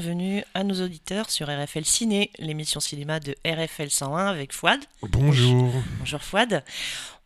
bienvenue 0.00 0.44
à 0.54 0.62
nos 0.62 0.80
auditeurs 0.80 1.28
sur 1.28 1.48
RFL 1.48 1.84
Ciné, 1.84 2.30
l'émission 2.38 2.78
cinéma 2.78 3.18
de 3.18 3.34
RFL 3.44 3.90
101 3.90 4.28
avec 4.28 4.52
Fouad. 4.52 4.78
Bonjour. 5.02 5.72
Bonjour 5.98 6.22
Fouad. 6.22 6.62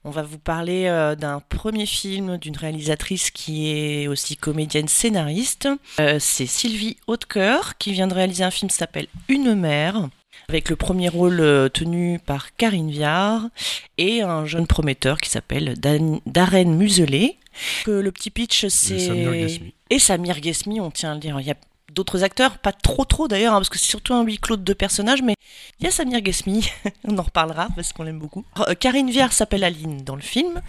On 0.04 0.10
va 0.10 0.22
vous 0.22 0.38
parler 0.38 0.86
euh, 0.86 1.14
d'un 1.14 1.40
premier 1.40 1.84
film 1.84 2.38
d'une 2.38 2.56
réalisatrice 2.56 3.30
qui 3.30 3.68
est 3.68 4.08
aussi 4.08 4.38
comédienne 4.38 4.88
scénariste. 4.88 5.68
Euh, 6.00 6.16
c'est 6.18 6.46
Sylvie 6.46 6.96
Hautecoeur 7.06 7.77
qui 7.77 7.92
vient 7.92 8.06
de 8.06 8.14
réaliser 8.14 8.42
un 8.42 8.50
film 8.50 8.70
qui 8.70 8.77
s'appelle 8.78 9.08
Une 9.28 9.54
mère 9.54 10.08
avec 10.48 10.70
le 10.70 10.77
premier 10.77 11.10
rôle 11.10 11.41
euh, 11.41 11.68
tenu 11.68 12.20
par 12.24 12.56
Karine 12.56 12.91
Viard 12.91 13.50
et 13.98 14.22
un 14.22 14.46
jeune 14.46 14.66
prometteur 14.66 15.18
qui 15.18 15.28
s'appelle 15.28 15.74
Darren 15.77 16.74
Muselet. 16.74 17.36
le 17.86 18.10
petit 18.10 18.30
pitch, 18.30 18.68
c'est... 18.68 19.60
Et 19.91 19.98
Samir 19.98 20.41
Ghesmi, 20.41 20.80
on 20.80 20.91
tient 20.91 21.10
à 21.10 21.14
le 21.14 21.20
dire. 21.20 21.38
Il 21.38 21.47
y 21.47 21.50
a 21.50 21.56
d'autres 21.92 22.24
acteurs, 22.24 22.58
pas 22.58 22.72
trop 22.72 23.04
trop 23.04 23.28
d'ailleurs, 23.28 23.54
hein, 23.54 23.58
parce 23.58 23.68
que 23.68 23.78
c'est 23.78 23.86
surtout 23.86 24.14
un 24.14 24.22
huis 24.22 24.38
clos 24.38 24.56
de 24.56 24.62
deux 24.62 24.74
personnages, 24.74 25.22
mais 25.22 25.34
il 25.80 25.84
y 25.84 25.86
a 25.88 25.90
Samir 25.90 26.20
Ghesmi, 26.20 26.68
on 27.04 27.18
en 27.18 27.22
reparlera 27.22 27.68
parce 27.74 27.92
qu'on 27.92 28.02
l'aime 28.02 28.18
beaucoup. 28.18 28.44
Euh, 28.58 28.74
Karine 28.74 29.10
Viard 29.10 29.32
s'appelle 29.32 29.64
Aline 29.64 30.02
dans 30.02 30.16
le 30.16 30.22
film, 30.22 30.60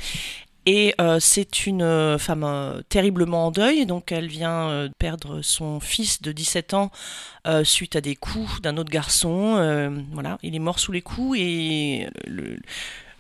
et 0.66 0.96
euh, 1.02 1.20
c'est 1.20 1.66
une 1.66 1.82
euh, 1.82 2.18
femme 2.18 2.84
terriblement 2.90 3.48
en 3.48 3.52
deuil, 3.52 3.86
donc 3.86 4.12
elle 4.12 4.28
vient 4.28 4.90
perdre 5.00 5.42
son 5.42 5.80
fils 5.80 6.22
de 6.22 6.32
17 6.32 6.74
ans 6.74 6.92
suite 7.64 7.96
à 7.96 8.02
des 8.02 8.16
coups 8.16 8.62
d'un 8.62 8.78
autre 8.78 8.92
garçon. 8.92 9.56
voilà, 10.14 10.38
il 10.44 10.56
est 10.56 10.60
mort 10.60 10.80
sous 10.80 10.92
les 10.92 11.02
coups 11.02 11.38
et 11.40 12.08
le, 12.26 12.58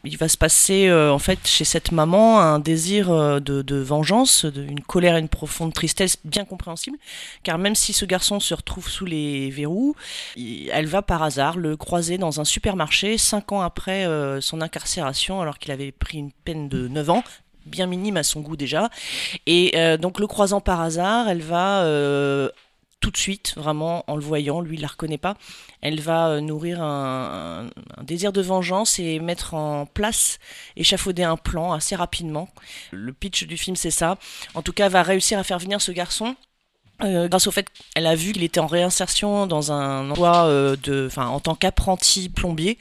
il 0.06 0.18
va 0.18 0.28
se 0.28 0.38
passer 0.38 0.88
euh, 0.88 1.14
en 1.14 1.20
fait 1.20 1.48
chez 1.48 1.64
cette 1.64 1.92
maman 1.92 2.42
un 2.42 2.60
désir 2.60 3.10
euh, 3.10 3.40
de, 3.40 3.78
vengeance, 3.78 4.46
de, 4.46 4.62
une 4.62 4.82
colère 4.82 5.16
et 5.16 5.20
une 5.20 5.30
profonde 5.30 5.74
tristesse 5.74 6.18
bien 6.26 6.44
compréhensible, 6.44 6.98
car 7.44 7.58
même 7.58 7.76
si 7.76 7.94
ce 7.94 8.06
garçon 8.06 8.40
se 8.40 8.54
retrouve 8.54 8.90
sous 8.90 9.06
les 9.06 9.50
verrous, 9.50 9.96
elle 10.36 10.88
va 10.88 11.02
par 11.02 11.24
hasard 11.24 11.58
le 11.58 11.78
croiser 11.78 12.18
dans 12.18 12.42
un 12.42 12.46
supermarché 12.46 13.18
cinq 13.18 13.52
ans 13.54 13.62
après 13.62 14.06
euh, 14.06 14.42
son 14.42 14.62
incarcération, 14.62 15.42
alors 15.42 15.58
qu'il 15.58 15.72
avait 15.72 15.92
pris 15.92 16.18
une 16.18 16.32
peine 16.32 16.68
de 16.68 16.88
9 16.90 17.10
ans, 17.10 17.24
bien 17.66 17.88
minime 17.88 18.18
à 18.18 18.24
son 18.24 18.42
goût 18.42 18.58
déjà. 18.58 18.90
Et 19.46 19.74
donc 19.98 20.20
le 20.20 20.28
croisant 20.28 20.60
par 20.60 20.82
hasard, 20.82 21.30
elle 21.30 21.42
va 21.42 21.86
tout 23.04 23.12
de 23.12 23.18
suite, 23.18 23.54
vraiment 23.58 24.06
en 24.08 24.16
le 24.16 24.22
voyant, 24.22 24.62
lui 24.62 24.78
il 24.78 24.82
la 24.82 24.88
reconnaît 24.88 25.18
pas, 25.18 25.36
elle 25.82 26.00
va 26.00 26.30
euh, 26.30 26.40
nourrir 26.40 26.82
un, 26.82 27.70
désir 28.02 28.32
de 28.32 28.42
vengeance 28.42 28.98
et 28.98 29.20
mettre 29.20 29.56
en 29.56 29.86
place, 29.86 30.40
échafauder 30.78 31.24
un 31.24 31.36
plan 31.36 31.74
assez 31.74 31.98
rapidement. 31.98 32.48
Le 32.92 33.12
pitch 33.12 33.44
du 33.44 33.58
film 33.58 33.76
c'est 33.76 33.92
ça. 33.92 34.18
En 34.54 34.62
tout 34.62 34.72
cas, 34.72 34.86
elle 34.86 34.94
va 34.94 35.04
réussir 35.04 35.38
à 35.38 35.44
faire 35.44 35.60
venir 35.60 35.82
ce 35.82 35.92
garçon 35.92 36.38
euh, 37.04 37.28
grâce 37.28 37.46
au 37.46 37.52
fait 37.52 37.68
qu'elle 37.94 38.08
a 38.08 38.16
vu 38.16 38.32
qu'il 38.32 38.44
était 38.44 38.62
en 38.62 38.68
réinsertion 38.68 39.48
dans 39.48 39.74
un 39.74 40.10
emploi 40.10 40.46
euh, 40.46 40.78
de, 40.82 41.08
enfin, 41.08 41.28
en 41.28 41.42
tant 41.42 41.56
qu'apprenti 41.56 42.30
plombier, 42.30 42.78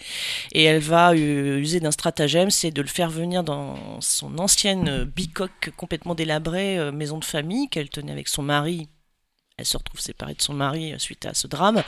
et 0.52 0.62
elle 0.62 0.82
va 0.82 1.16
user 1.16 1.80
d'un 1.80 1.90
stratagème, 1.90 2.50
c'est 2.50 2.70
de 2.70 2.80
le 2.80 2.86
faire 2.86 3.10
venir 3.10 3.42
dans 3.42 4.00
son 4.00 4.38
ancienne 4.38 5.02
bicoque 5.02 5.72
complètement 5.76 6.14
délabrée 6.14 6.92
maison 6.92 7.18
de 7.18 7.24
famille 7.24 7.68
qu'elle 7.68 7.90
tenait 7.90 8.12
avec 8.12 8.28
son 8.28 8.42
mari 8.42 8.88
elle 9.62 9.66
se 9.66 9.76
retrouve 9.76 10.00
séparée 10.00 10.34
de 10.34 10.42
son 10.42 10.54
mari 10.54 10.92
euh, 10.92 10.98
suite 10.98 11.24
à 11.24 11.34
ce 11.34 11.46
drame 11.46 11.82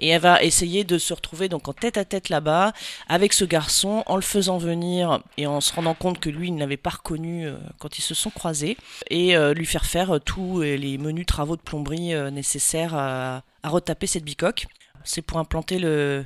et 0.00 0.08
elle 0.08 0.20
va 0.20 0.42
essayer 0.42 0.84
de 0.84 0.96
se 0.96 1.12
retrouver 1.12 1.48
donc 1.48 1.68
en 1.68 1.72
tête 1.72 1.98
à 1.98 2.04
tête 2.04 2.28
là-bas 2.28 2.72
avec 3.08 3.32
ce 3.32 3.44
garçon 3.44 4.02
en 4.06 4.16
le 4.16 4.22
faisant 4.22 4.58
venir 4.58 5.20
et 5.36 5.46
en 5.46 5.60
se 5.60 5.72
rendant 5.72 5.94
compte 5.94 6.20
que 6.20 6.30
lui 6.30 6.48
il 6.48 6.54
ne 6.54 6.60
l'avait 6.60 6.76
pas 6.76 6.90
reconnu 6.90 7.46
euh, 7.46 7.56
quand 7.78 7.98
ils 7.98 8.02
se 8.02 8.14
sont 8.14 8.30
croisés 8.30 8.76
et 9.10 9.36
euh, 9.36 9.54
lui 9.54 9.66
faire 9.66 9.86
faire 9.86 10.18
tous 10.24 10.62
les 10.62 10.98
menus 10.98 11.26
travaux 11.26 11.56
de 11.56 11.62
plomberie 11.62 12.14
nécessaires 12.30 12.94
à, 12.94 13.42
retaper 13.64 14.06
cette 14.06 14.24
bicoque. 14.24 14.66
C'est 15.02 15.22
pour 15.22 15.38
implanter 15.38 15.78
le 15.78 16.24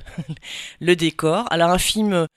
décor. 0.95 1.45
Alors 1.49 1.69
un 1.69 1.79
film 1.79 2.27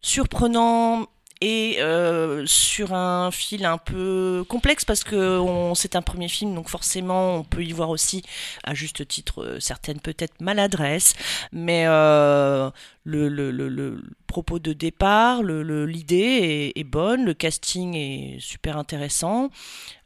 surprenant 0.00 1.06
et 1.40 1.76
euh, 1.80 2.44
sur 2.46 2.94
un 2.94 3.30
fil 3.30 3.64
un 3.66 3.78
peu 3.78 4.44
complexe 4.48 4.84
parce 4.84 5.04
que 5.04 5.40
c'est 5.74 5.94
un 5.94 6.02
premier 6.02 6.28
film 6.28 6.54
donc 6.54 6.68
forcément 6.68 7.36
on 7.36 7.44
peut 7.44 7.62
y 7.62 7.72
voir 7.72 7.90
aussi 7.90 8.22
à 8.64 8.74
juste 8.74 9.06
titre 9.06 9.42
euh, 9.42 9.60
certaines 9.60 10.00
peut-être 10.00 10.40
maladresses. 10.40 11.14
Mais 11.52 11.84
euh, 11.86 12.70
le, 13.04 14.02
propos 14.26 14.58
de 14.58 14.72
départ 14.72 15.42
l'idée 15.42 16.72
est, 16.74 16.84
bonne 16.84 17.24
le 17.24 17.34
casting 17.34 17.94
est 17.94 18.38
super 18.40 18.76
intéressant. 18.76 19.50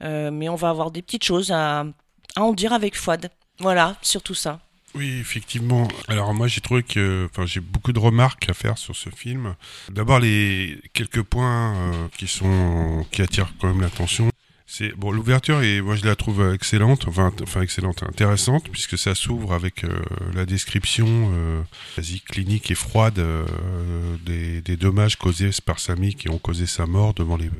Mais 0.00 0.48
on 0.48 0.54
va 0.56 0.70
avoir 0.70 0.90
des 0.90 1.02
petites 1.02 1.24
choses 1.24 1.52
à, 1.52 1.84
à 2.36 2.42
en 2.42 2.52
dire 2.52 2.72
avec 2.72 2.96
Fouad. 2.96 3.30
Voilà 3.60 3.96
surtout 4.02 4.34
ça 4.34 4.60
oui, 4.94 5.18
effectivement. 5.20 5.86
Alors 6.08 6.34
moi 6.34 6.48
j'ai 6.48 6.60
trouvé 6.60 6.82
que, 6.82 7.28
enfin 7.30 7.46
j'ai 7.46 7.60
beaucoup 7.60 7.92
de 7.92 7.98
remarques 7.98 8.48
à 8.48 8.54
faire 8.54 8.76
sur 8.76 8.96
ce 8.96 9.10
film. 9.10 9.54
D'abord 9.88 10.18
les 10.18 10.80
quelques 10.92 11.22
points 11.22 11.74
euh, 11.76 12.08
qui 12.16 12.26
sont 12.26 13.06
qui 13.12 13.22
attirent 13.22 13.52
quand 13.60 13.68
même 13.68 13.80
l'attention. 13.80 14.30
C'est 14.72 14.94
bon 14.96 15.10
l'ouverture 15.10 15.62
et 15.62 15.80
moi 15.80 15.96
je 15.96 16.06
la 16.06 16.14
trouve 16.14 16.54
excellente, 16.54 17.08
enfin 17.08 17.32
enfin 17.42 17.60
excellente, 17.60 18.04
intéressante 18.04 18.68
puisque 18.70 18.96
ça 18.96 19.16
s'ouvre 19.16 19.52
avec 19.52 19.82
euh, 19.82 20.00
la 20.32 20.46
description 20.46 21.06
euh, 21.08 21.60
quasi 21.96 22.20
clinique 22.20 22.70
et 22.70 22.76
froide 22.76 23.18
euh, 23.18 23.44
des, 24.24 24.60
des, 24.60 24.76
dommages 24.76 25.16
causés 25.16 25.50
par 25.64 25.80
Samy 25.80 26.14
qui 26.14 26.28
ont 26.28 26.38
causé 26.38 26.66
sa 26.66 26.86
mort 26.86 27.14
devant 27.14 27.36
les 27.36 27.50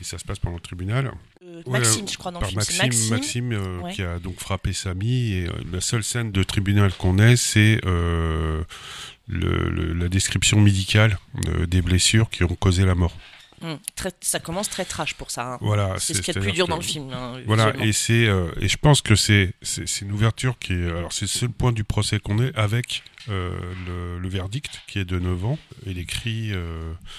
et 0.00 0.04
ça 0.04 0.18
se 0.18 0.24
passe 0.24 0.38
pendant 0.38 0.56
le 0.56 0.62
tribunal. 0.62 1.10
Maxime, 1.66 2.08
je 2.08 2.16
crois, 2.16 2.32
dans 2.32 2.40
le 2.40 2.46
film. 2.46 2.58
Maxime, 2.58 3.10
Maxime, 3.10 3.52
euh, 3.52 3.90
qui 3.90 4.02
a 4.02 4.18
donc 4.18 4.38
frappé 4.38 4.72
Samy. 4.72 5.32
Et 5.32 5.46
euh, 5.46 5.52
la 5.72 5.80
seule 5.80 6.04
scène 6.04 6.32
de 6.32 6.42
tribunal 6.42 6.92
qu'on 6.92 7.18
ait, 7.18 7.36
c'est 7.36 7.80
euh, 7.84 8.62
le, 9.28 9.92
la 9.92 10.08
description 10.08 10.60
médicale 10.60 11.18
des 11.68 11.82
blessures 11.82 12.30
qui 12.30 12.44
ont 12.44 12.56
causé 12.56 12.84
la 12.84 12.94
mort. 12.94 13.16
Hum, 13.62 13.78
très, 13.94 14.12
ça 14.20 14.38
commence 14.38 14.68
très 14.68 14.84
trash 14.84 15.14
pour 15.14 15.30
ça. 15.30 15.54
Hein. 15.54 15.58
Voilà, 15.62 15.94
c'est 15.98 16.12
ce 16.12 16.20
qui 16.20 16.30
est 16.30 16.34
le 16.34 16.42
plus 16.42 16.52
dur 16.52 16.68
dans 16.68 16.76
le 16.76 16.82
film. 16.82 17.10
Hein, 17.12 17.40
voilà, 17.46 17.74
et 17.78 17.92
c'est 17.92 18.28
et 18.60 18.68
je 18.68 18.76
pense 18.76 19.00
que 19.00 19.16
c'est 19.16 19.54
c'est 19.62 20.02
une 20.02 20.12
ouverture 20.12 20.58
qui 20.58 20.74
est 20.74 20.90
alors 20.90 21.12
c'est 21.12 21.24
le 21.24 21.28
seul 21.30 21.48
point 21.48 21.72
du 21.72 21.82
procès 21.82 22.20
qu'on 22.20 22.38
est 22.38 22.54
avec 22.54 23.02
le, 23.28 24.18
le, 24.20 24.28
verdict 24.28 24.82
qui 24.86 24.98
est 24.98 25.06
de 25.06 25.18
9 25.18 25.46
ans 25.46 25.58
et 25.86 25.94
l'écrit 25.94 26.52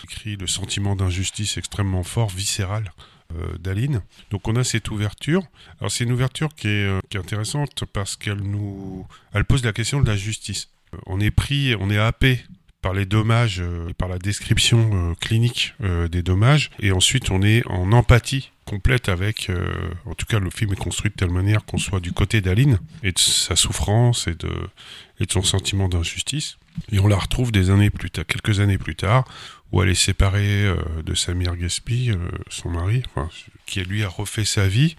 écrit 0.04 0.36
le 0.36 0.46
sentiment 0.46 0.96
d'injustice 0.96 1.58
extrêmement 1.58 2.04
fort, 2.04 2.30
viscéral. 2.30 2.94
Euh, 3.36 3.58
d'Aline. 3.60 4.02
Donc 4.32 4.48
on 4.48 4.56
a 4.56 4.64
cette 4.64 4.90
ouverture. 4.90 5.44
Alors 5.82 5.92
c'est 5.92 6.06
une 6.06 6.14
ouverture 6.14 6.56
qui 6.56 6.70
est, 6.70 6.86
euh, 6.86 7.02
qui 7.10 7.18
est 7.18 7.20
intéressante 7.20 7.84
parce 7.92 8.16
qu'elle 8.16 8.40
nous, 8.40 9.06
elle 9.34 9.44
pose 9.44 9.66
la 9.66 9.74
question 9.74 10.00
de 10.00 10.08
la 10.08 10.16
justice. 10.16 10.70
Euh, 10.94 10.98
on 11.08 11.20
est 11.20 11.30
pris, 11.30 11.76
on 11.78 11.90
est 11.90 11.98
happé 11.98 12.40
par 12.82 12.94
les 12.94 13.06
dommages, 13.06 13.62
par 13.98 14.08
la 14.08 14.18
description 14.18 15.14
clinique 15.20 15.74
des 16.10 16.22
dommages, 16.22 16.70
et 16.80 16.92
ensuite 16.92 17.32
on 17.32 17.42
est 17.42 17.66
en 17.68 17.92
empathie 17.92 18.52
complète 18.66 19.10
avec, 19.10 19.52
en 20.06 20.14
tout 20.14 20.28
cas 20.28 20.40
le 20.40 20.52
film 20.52 20.72
est 20.74 20.78
construit 20.78 21.10
de 21.10 21.16
telle 21.16 21.32
manière 21.32 21.66
qu'on 21.66 21.80
soit 21.80 22.00
du 22.00 22.14
côté 22.14 22.40
d'Aline 22.40 22.80
et 23.02 23.12
de 23.12 23.20
sa 23.20 23.56
souffrance 23.56 24.28
et 24.28 24.36
de, 24.36 24.52
et 25.20 25.26
de 25.26 25.32
son 25.32 25.42
sentiment 25.42 25.90
d'injustice. 25.90 26.60
Et 26.92 27.00
on 27.00 27.08
la 27.08 27.18
retrouve 27.18 27.52
des 27.52 27.72
années 27.72 27.90
plus 27.90 28.12
tard, 28.12 28.26
quelques 28.26 28.60
années 28.60 28.78
plus 28.78 28.96
tard, 28.96 29.26
où 29.72 29.84
elle 29.84 29.90
est 29.90 29.96
séparée 29.96 30.66
euh, 30.66 30.76
de 31.04 31.14
Samir 31.14 31.56
Gaspi, 31.56 32.12
euh, 32.12 32.18
son 32.50 32.70
mari, 32.70 33.04
qui 33.66 33.82
lui 33.82 34.04
a 34.04 34.08
refait 34.08 34.46
sa 34.46 34.68
vie. 34.68 34.96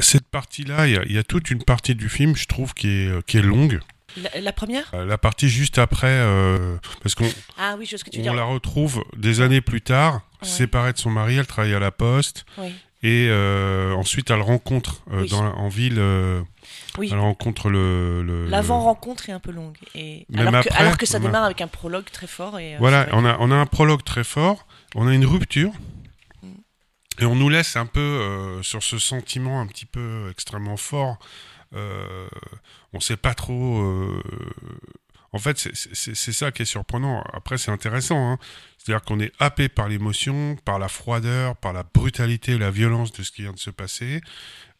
cette 0.00 0.26
partie-là, 0.26 0.88
il 0.88 1.12
y, 1.12 1.18
a 1.18 1.22
toute 1.22 1.50
une 1.50 1.62
partie 1.62 1.94
du 1.94 2.08
film, 2.08 2.34
je 2.34 2.46
trouve, 2.46 2.74
qui 2.74 2.88
est, 2.88 3.08
euh, 3.08 3.20
qui 3.26 3.38
est 3.38 3.42
longue. 3.42 3.80
La, 4.40 4.52
première? 4.52 4.94
La 4.94 5.18
partie 5.18 5.48
juste 5.48 5.78
après, 5.78 6.24
parce 7.02 7.16
qu'on 7.16 7.28
ah, 7.58 7.74
oui, 7.76 7.88
que 7.88 8.10
tu 8.10 8.20
on 8.28 8.32
la 8.32 8.44
retrouve 8.44 9.04
des 9.16 9.40
années 9.40 9.60
plus 9.60 9.80
tard, 9.80 10.20
séparée 10.40 10.92
de 10.92 10.98
son 10.98 11.10
mari, 11.10 11.34
elle 11.34 11.48
travaille 11.48 11.74
à 11.74 11.80
la 11.80 11.90
poste, 11.90 12.46
et 13.02 13.28
ensuite 13.96 14.30
elle 14.30 14.40
rencontre 14.40 15.02
dans 15.28 15.42
en 15.42 15.68
ville 15.68 16.00
oui. 16.98 17.08
Elle 17.12 17.18
rencontre 17.18 17.70
le. 17.70 18.46
L'avant-rencontre 18.48 19.28
est 19.28 19.32
un 19.32 19.40
peu 19.40 19.50
longue. 19.50 19.76
Et... 19.94 20.26
Alors, 20.36 20.96
que, 20.96 21.06
ça 21.06 21.18
démarre 21.18 21.44
avec 21.44 21.60
un 21.60 21.66
prologue 21.66 22.04
très 22.10 22.26
fort. 22.26 22.58
Et, 22.58 22.74
euh, 22.74 22.78
voilà, 22.78 23.08
on 23.12 23.24
a, 23.24 23.36
on 23.40 23.50
a 23.50 23.56
un 23.56 23.66
prologue 23.66 24.04
très 24.04 24.24
fort, 24.24 24.66
on 24.94 25.06
a 25.06 25.14
une 25.14 25.26
rupture, 25.26 25.72
mm. 26.42 26.52
et 27.20 27.24
on 27.24 27.34
nous 27.34 27.48
laisse 27.48 27.76
un 27.76 27.86
peu 27.86 28.00
euh, 28.00 28.62
sur 28.62 28.82
ce 28.82 28.98
sentiment 28.98 29.60
un 29.60 29.66
petit 29.66 29.86
peu 29.86 30.28
extrêmement 30.30 30.76
fort. 30.76 31.18
Euh, 31.74 32.28
on 32.92 32.98
ne 32.98 33.02
sait 33.02 33.16
pas 33.16 33.34
trop. 33.34 33.82
En 35.34 35.38
fait, 35.38 35.58
c'est 35.58 36.32
ça 36.32 36.52
qui 36.52 36.62
est 36.62 36.64
surprenant. 36.64 37.24
Après, 37.32 37.58
c'est 37.58 37.72
intéressant. 37.72 38.30
Hein. 38.30 38.38
C'est-à-dire 38.78 39.02
qu'on 39.02 39.18
est 39.18 39.32
happé 39.40 39.68
par 39.68 39.88
l'émotion, 39.88 40.56
par 40.64 40.78
la 40.78 40.86
froideur, 40.86 41.56
par 41.56 41.72
la 41.72 41.82
brutalité, 41.82 42.56
la 42.56 42.70
violence 42.70 43.10
de 43.10 43.24
ce 43.24 43.32
qui 43.32 43.42
vient 43.42 43.52
de 43.52 43.58
se 43.58 43.70
passer. 43.70 44.20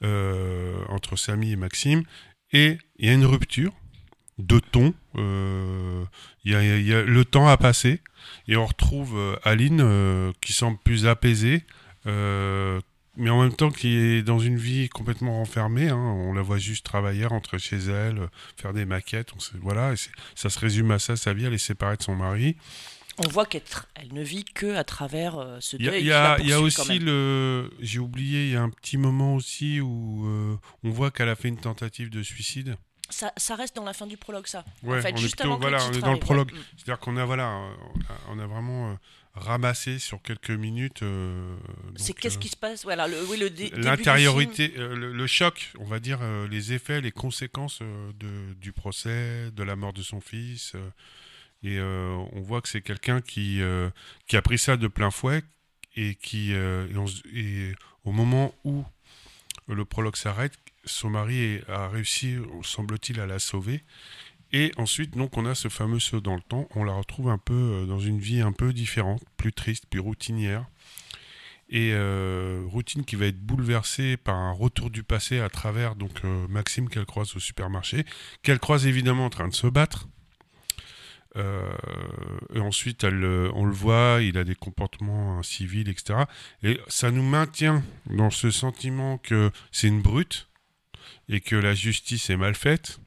Euh, 0.03 0.77
entre 0.89 1.17
Samy 1.17 1.53
et 1.53 1.57
Maxime, 1.57 2.03
et 2.53 2.79
il 2.99 3.07
y 3.07 3.11
a 3.11 3.15
une 3.15 3.25
rupture 3.25 3.73
de 4.39 4.59
ton. 4.59 4.93
Euh, 5.17 6.05
y 6.45 6.55
a, 6.55 7.03
le 7.03 7.25
temps 7.25 7.47
a 7.49 7.57
passé, 7.57 8.03
et 8.49 8.57
on 8.57 8.67
retrouve 8.67 9.17
euh, 9.17 9.37
Aline 9.45 10.33
qui 10.41 10.53
semble 10.53 10.79
plus 10.85 11.07
apaisée, 11.07 11.65
mais 12.05 13.31
en 13.31 13.43
même 13.43 13.55
temps 13.55 13.71
qui 13.71 13.97
est 13.97 14.23
dans 14.23 14.41
une 14.41 14.59
vie 14.59 14.89
complètement 14.89 15.39
renfermée. 15.39 15.89
Hein. 15.89 15.97
On 15.97 16.35
la 16.35 16.43
voit 16.43 16.59
juste 16.59 16.85
travailler, 16.85 17.25
rentrer 17.25 17.59
chez 17.59 17.79
elle, 17.79 18.29
faire 18.57 18.75
des 18.75 18.85
maquettes. 18.85 19.33
On 19.35 19.59
voilà, 19.63 19.95
ça 20.35 20.51
se 20.51 20.59
résume 20.59 20.91
à 20.91 20.99
ça, 20.99 21.17
sa 21.17 21.33
vie. 21.33 21.47
Elle 21.47 21.55
est 21.55 21.59
séparée 21.59 21.97
de 21.97 22.03
son 22.03 22.17
mari. 22.17 22.57
On 23.19 23.29
voit 23.29 23.47
qu'elle 23.47 23.63
elle 23.95 24.13
ne 24.13 24.23
vit 24.23 24.45
que 24.45 24.75
à 24.75 24.85
travers 24.85 25.37
euh, 25.37 25.59
ce 25.61 25.77
deuil. 25.77 26.01
Il 26.01 26.07
y 26.07 26.13
a, 26.13 26.39
y 26.41 26.53
a 26.53 26.61
aussi 26.61 26.99
le. 26.99 27.71
J'ai 27.81 28.01
oublié, 28.01 28.47
il 28.47 28.53
y 28.53 28.57
a 28.57 28.63
un 28.63 28.71
petit 28.71 28.97
moment 28.97 29.35
aussi 29.35 29.81
où 29.81 30.27
euh, 30.27 30.57
on 30.83 30.91
voit 30.91 31.11
qu'elle 31.11 31.29
a 31.29 31.37
fait 31.37 31.49
une 31.49 31.61
tentative 31.61 32.11
de 32.11 32.23
suicide. 32.23 32.77
Ça, 33.11 33.33
ça, 33.37 33.55
reste 33.55 33.77
dans 33.77 33.85
la 33.85 33.93
fin 33.93 34.07
du 34.07 34.17
prologue, 34.17 34.47
ça. 34.47 34.65
Ouais, 34.83 34.99
en 34.99 35.03
fait, 35.03 35.13
on 35.13 35.17
juste 35.19 35.41
est, 35.41 35.45
avant 35.45 35.59
voilà, 35.59 35.79
on 35.87 35.93
est 35.93 36.01
dans 36.01 36.13
le 36.13 36.19
prologue. 36.19 36.51
C'est-à-dire 36.77 36.99
qu'on 36.99 37.17
a, 37.17 37.25
voilà, 37.25 37.61
on 38.31 38.39
a, 38.39 38.47
vraiment 38.47 38.91
euh, 38.91 38.95
ramassé 39.35 39.99
sur 40.01 40.21
quelques 40.21 40.51
minutes. 40.51 41.05
c'est 41.97 42.15
qu'est-ce 42.15 42.39
qui 42.39 42.49
se 42.49 42.57
passe? 42.57 42.83
Voilà, 42.83 43.07
le, 43.07 43.23
oui, 43.27 43.39
le 43.39 43.51
l'intériorité, 43.81 44.69
le, 44.77 45.13
le, 45.13 45.27
choc, 45.27 45.71
on 45.79 45.85
va 45.85 46.01
dire, 46.01 46.19
les 46.51 46.73
effets, 46.73 47.01
les 47.01 47.13
conséquences 47.13 47.81
de, 47.81 48.55
du 48.55 48.73
procès, 48.73 49.51
de 49.53 49.63
la 49.63 49.77
mort 49.77 49.93
de 49.93 50.03
son 50.03 50.21
fils. 50.21 50.75
Et 51.65 51.79
euh, 51.79 52.23
on 52.33 52.43
voit 52.43 52.61
que 52.61 52.69
c'est 52.69 52.83
quelqu'un 52.83 53.23
qui, 53.23 53.63
euh, 53.63 53.89
qui 54.27 54.37
a 54.37 54.43
pris 54.43 54.59
ça 54.59 54.77
de 54.77 54.87
plein 54.87 55.11
fouet 55.11 55.43
et 55.97 56.15
qui, 56.15 56.53
euh, 56.53 56.87
et, 57.35 57.73
au 58.05 58.13
moment 58.13 58.55
où 58.65 58.85
le 59.67 59.85
prologue 59.87 60.17
s'arrête, 60.17 60.53
son 60.85 61.09
mari 61.09 61.61
a 61.67 61.89
réussi, 61.89 62.37
semble-t-il, 62.63 63.19
à 63.19 63.27
la 63.27 63.39
sauver. 63.39 63.83
Et 64.53 64.73
ensuite, 64.77 65.17
donc, 65.17 65.39
on 65.39 65.47
a 65.47 65.55
ce 65.55 65.69
fameux 65.69 66.01
saut 66.01 66.21
dans 66.21 66.37
le 66.37 66.43
temps. 66.43 66.69
On 66.75 66.85
la 66.85 66.93
retrouve 66.93 67.31
un 67.31 67.39
peu 67.39 67.87
dans 67.89 67.99
une 67.99 68.21
vie 68.21 68.43
un 68.43 68.53
peu 68.53 68.75
différente, 68.75 69.23
plus 69.39 69.55
triste, 69.55 69.87
plus 69.87 70.01
routinière. 70.01 70.67
Et 71.71 71.95
routine 72.67 73.07
qui 73.07 73.17
va 73.17 73.27
être 73.27 73.41
bouleversée 73.41 74.19
par 74.19 74.37
un 74.37 74.53
retour 74.53 74.91
du 74.91 75.03
passé 75.03 75.41
à 75.41 75.49
travers 75.49 75.97
donc 75.97 76.23
Maxime 76.51 76.91
qu'elle 76.91 77.07
croise 77.07 77.35
au 77.35 77.41
supermarché, 77.41 78.05
qu'elle 78.43 78.61
croise 78.61 78.87
évidemment 78.87 79.25
en 79.25 79.31
train 79.31 79.49
de 79.49 79.55
se 79.55 79.67
battre 79.67 80.09
et 81.37 82.61
ensuite, 82.61 83.05
elle, 83.05 83.25
on 83.55 83.65
le 83.65 83.73
voit, 83.73 84.19
il 84.23 84.39
a 84.39 84.45
des 84.45 84.55
comportements 84.55 85.43
civils, 85.43 85.89
etc. 85.89 86.21
Et 86.63 86.81
ça 86.89 87.11
nous 87.11 87.23
maintient 87.23 87.83
dans 88.07 88.31
ce 88.31 88.51
sentiment 88.51 89.19
que 89.19 89.51
c'est 89.73 89.89
une 89.89 90.03
brute 90.03 90.49
et 91.29 91.41
que 91.41 91.57
la 91.57 91.75
justice 91.75 92.31
est 92.31 92.37
mal 92.37 92.55
faite 92.55 93.01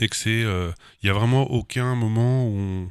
et 0.00 0.08
que 0.08 0.16
c'est, 0.16 0.42
euh, 0.42 0.72
il 1.02 1.06
y 1.06 1.10
a 1.10 1.12
vraiment 1.12 1.50
aucun 1.50 1.94
moment 1.94 2.48
où, 2.48 2.90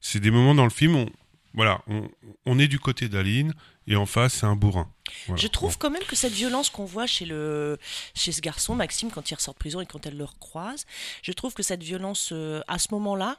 c'est 0.00 0.20
des 0.20 0.30
moments 0.30 0.54
dans 0.54 0.64
le 0.64 0.70
film 0.70 0.96
où, 0.96 1.10
voilà, 1.54 1.82
on, 1.86 2.08
on 2.46 2.58
est 2.58 2.68
du 2.68 2.78
côté 2.78 3.08
d'Aline 3.08 3.52
et 3.86 3.96
en 3.96 4.06
face 4.06 4.34
c'est 4.34 4.46
un 4.46 4.56
bourrin. 4.56 4.90
Je 5.34 5.48
trouve 5.48 5.78
quand 5.78 5.90
même 5.90 6.04
que 6.04 6.16
cette 6.16 6.32
violence 6.32 6.70
qu'on 6.70 6.84
voit 6.84 7.06
chez, 7.06 7.24
le, 7.24 7.78
chez 8.14 8.32
ce 8.32 8.40
garçon, 8.40 8.74
Maxime, 8.74 9.10
quand 9.10 9.30
il 9.30 9.34
ressort 9.34 9.54
de 9.54 9.58
prison 9.58 9.80
et 9.80 9.86
quand 9.86 10.06
elle 10.06 10.16
le 10.16 10.24
recroise, 10.24 10.86
je 11.22 11.32
trouve 11.32 11.54
que 11.54 11.62
cette 11.62 11.82
violence, 11.82 12.30
euh, 12.32 12.60
à 12.68 12.78
ce 12.78 12.88
moment-là, 12.92 13.38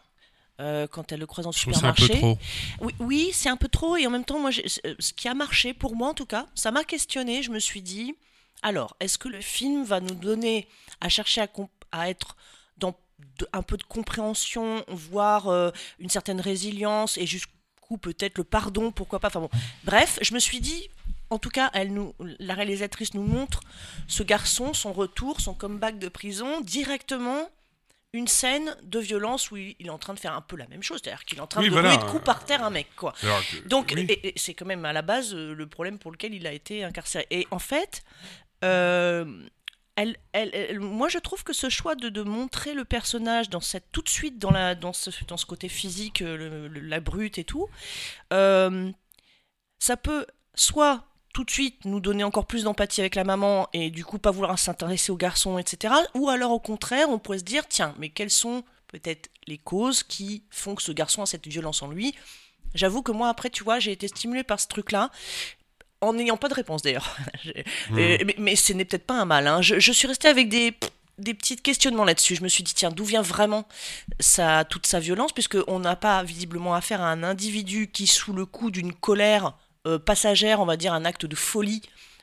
euh, 0.59 0.87
quand 0.87 1.11
elle 1.11 1.19
le 1.19 1.25
croise 1.25 1.47
en 1.47 1.51
supermarché. 1.51 2.07
C'est 2.07 2.13
un 2.13 2.15
peu 2.15 2.19
trop. 2.19 2.37
Oui, 2.81 2.95
oui 2.99 3.29
c'est 3.33 3.49
un 3.49 3.57
peu 3.57 3.67
trop. 3.67 3.97
Et 3.97 4.05
en 4.07 4.09
même 4.09 4.25
temps, 4.25 4.39
moi, 4.39 4.51
euh, 4.85 4.95
ce 4.99 5.13
qui 5.13 5.27
a 5.27 5.33
marché 5.33 5.73
pour 5.73 5.95
moi, 5.95 6.09
en 6.09 6.13
tout 6.13 6.25
cas, 6.25 6.47
ça 6.55 6.71
m'a 6.71 6.83
questionné. 6.83 7.43
Je 7.43 7.51
me 7.51 7.59
suis 7.59 7.81
dit, 7.81 8.15
alors, 8.61 8.95
est-ce 8.99 9.17
que 9.17 9.29
le 9.29 9.41
film 9.41 9.83
va 9.83 9.99
nous 10.01 10.15
donner 10.15 10.67
à 11.01 11.09
chercher 11.09 11.41
à, 11.41 11.47
à 11.91 12.09
être 12.09 12.35
dans 12.77 12.95
un 13.53 13.61
peu 13.61 13.77
de 13.77 13.83
compréhension, 13.83 14.83
voire 14.87 15.47
euh, 15.47 15.71
une 15.99 16.09
certaine 16.09 16.41
résilience 16.41 17.17
et 17.17 17.25
jusqu'où 17.25 17.97
peut-être 17.97 18.37
le 18.37 18.43
pardon, 18.43 18.91
pourquoi 18.91 19.19
pas? 19.19 19.27
Enfin 19.27 19.41
bon, 19.41 19.49
bref, 19.83 20.19
je 20.21 20.33
me 20.33 20.39
suis 20.39 20.59
dit, 20.59 20.89
en 21.29 21.37
tout 21.37 21.49
cas, 21.49 21.69
elle 21.73 21.93
nous, 21.93 22.13
la 22.39 22.53
réalisatrice 22.53 23.13
nous 23.13 23.23
montre 23.23 23.61
ce 24.07 24.23
garçon, 24.23 24.73
son 24.73 24.93
retour, 24.93 25.41
son 25.41 25.53
comeback 25.53 25.99
de 25.99 26.09
prison 26.09 26.61
directement 26.61 27.49
une 28.13 28.27
scène 28.27 28.75
de 28.83 28.99
violence 28.99 29.51
où 29.51 29.57
il 29.57 29.75
est 29.79 29.89
en 29.89 29.99
train 29.99 30.13
de 30.13 30.19
faire 30.19 30.33
un 30.33 30.41
peu 30.41 30.55
la 30.55 30.67
même 30.67 30.81
chose, 30.81 30.99
c'est-à-dire 31.03 31.25
qu'il 31.25 31.37
est 31.37 31.41
en 31.41 31.47
train 31.47 31.61
de 31.61 31.69
rouler 31.69 31.97
de 31.97 32.03
coups 32.03 32.23
par 32.23 32.43
terre 32.43 32.63
un 32.63 32.69
mec, 32.69 32.87
quoi. 32.95 33.13
Donc, 33.65 33.93
c'est 34.35 34.53
quand 34.53 34.65
même 34.65 34.85
à 34.85 34.93
la 34.93 35.01
base 35.01 35.33
euh, 35.35 35.53
le 35.53 35.67
problème 35.67 35.99
pour 35.99 36.11
lequel 36.11 36.33
il 36.33 36.47
a 36.47 36.51
été 36.51 36.83
incarcéré. 36.83 37.27
Et 37.29 37.47
en 37.51 37.59
fait, 37.59 38.03
euh, 38.63 39.47
elle, 39.95 40.17
elle, 40.33 40.79
moi 40.79 41.07
je 41.09 41.19
trouve 41.19 41.43
que 41.43 41.53
ce 41.53 41.69
choix 41.69 41.95
de, 41.95 42.09
de, 42.09 42.23
montrer 42.23 42.73
le 42.73 42.85
personnage 42.85 43.49
dans 43.49 43.61
cette 43.61 43.91
tout 43.91 44.01
de 44.01 44.09
suite 44.09 44.39
dans 44.39 44.51
la 44.51 44.73
dans 44.73 44.93
ce, 44.93 45.11
dans 45.27 45.37
ce 45.37 45.45
côté 45.45 45.69
physique, 45.69 46.21
euh, 46.21 46.69
la 46.73 46.99
brute 46.99 47.37
et 47.37 47.43
tout, 47.43 47.67
ça 48.31 49.97
peut 49.97 50.25
soit 50.55 51.08
tout 51.33 51.43
de 51.43 51.51
suite 51.51 51.85
nous 51.85 51.99
donner 51.99 52.23
encore 52.23 52.45
plus 52.45 52.63
d'empathie 52.63 53.01
avec 53.01 53.15
la 53.15 53.23
maman 53.23 53.67
et 53.73 53.91
du 53.91 54.03
coup 54.03 54.17
pas 54.17 54.31
vouloir 54.31 54.57
s'intéresser 54.57 55.11
au 55.11 55.15
garçon, 55.15 55.57
etc. 55.57 55.93
Ou 56.15 56.29
alors 56.29 56.51
au 56.51 56.59
contraire, 56.59 57.09
on 57.09 57.19
pourrait 57.19 57.39
se 57.39 57.43
dire, 57.43 57.67
tiens, 57.67 57.93
mais 57.99 58.09
quelles 58.09 58.31
sont 58.31 58.63
peut-être 58.87 59.29
les 59.47 59.57
causes 59.57 60.03
qui 60.03 60.43
font 60.49 60.75
que 60.75 60.81
ce 60.81 60.91
garçon 60.91 61.21
a 61.21 61.25
cette 61.25 61.47
violence 61.47 61.81
en 61.83 61.87
lui? 61.87 62.15
J'avoue 62.75 63.01
que 63.01 63.11
moi, 63.11 63.29
après, 63.29 63.49
tu 63.49 63.63
vois, 63.63 63.79
j'ai 63.79 63.91
été 63.91 64.07
stimulée 64.07 64.43
par 64.43 64.59
ce 64.59 64.67
truc-là 64.67 65.09
en 66.01 66.13
n'ayant 66.13 66.37
pas 66.37 66.49
de 66.49 66.53
réponse 66.53 66.81
d'ailleurs. 66.81 67.15
Mmh. 67.89 68.17
mais, 68.37 68.55
ce 68.55 68.73
n'est 68.73 68.85
peut-être 68.85 69.05
pas 69.05 69.19
un 69.19 69.25
mal. 69.25 69.47
Hein. 69.47 69.61
Je, 69.61 69.91
suis 69.91 70.07
restée 70.07 70.27
avec 70.27 70.47
des, 70.47 70.75
des 71.17 71.33
petits 71.33 71.57
questionnements 71.57 72.03
là-dessus. 72.03 72.35
Je 72.35 72.43
me 72.43 72.47
suis 72.47 72.63
dit, 72.63 72.73
tiens, 72.73 72.91
d'où 72.91 73.03
vient 73.03 73.23
vraiment 73.23 73.67
sa, 74.19 74.63
toute 74.65 74.85
sa 74.85 74.99
violence? 74.99 75.31
Puisqu'on 75.31 75.79
n'a 75.79 75.95
pas 75.95 76.23
visiblement 76.23 76.75
affaire 76.75 77.01
à 77.01 77.09
un 77.09 77.23
individu 77.23 77.87
qui, 77.87 78.05
sous 78.05 78.33
le 78.33 78.45
coup 78.45 78.69
d'une 78.69 78.93
colère 78.93 79.55
euh, 79.87 79.99
passagère, 79.99 80.59
on 80.59 80.65
va 80.65 80.77
dire 80.77 80.93
un 80.93 81.05
acte 81.05 81.25
de 81.25 81.35
folie, 81.35 81.81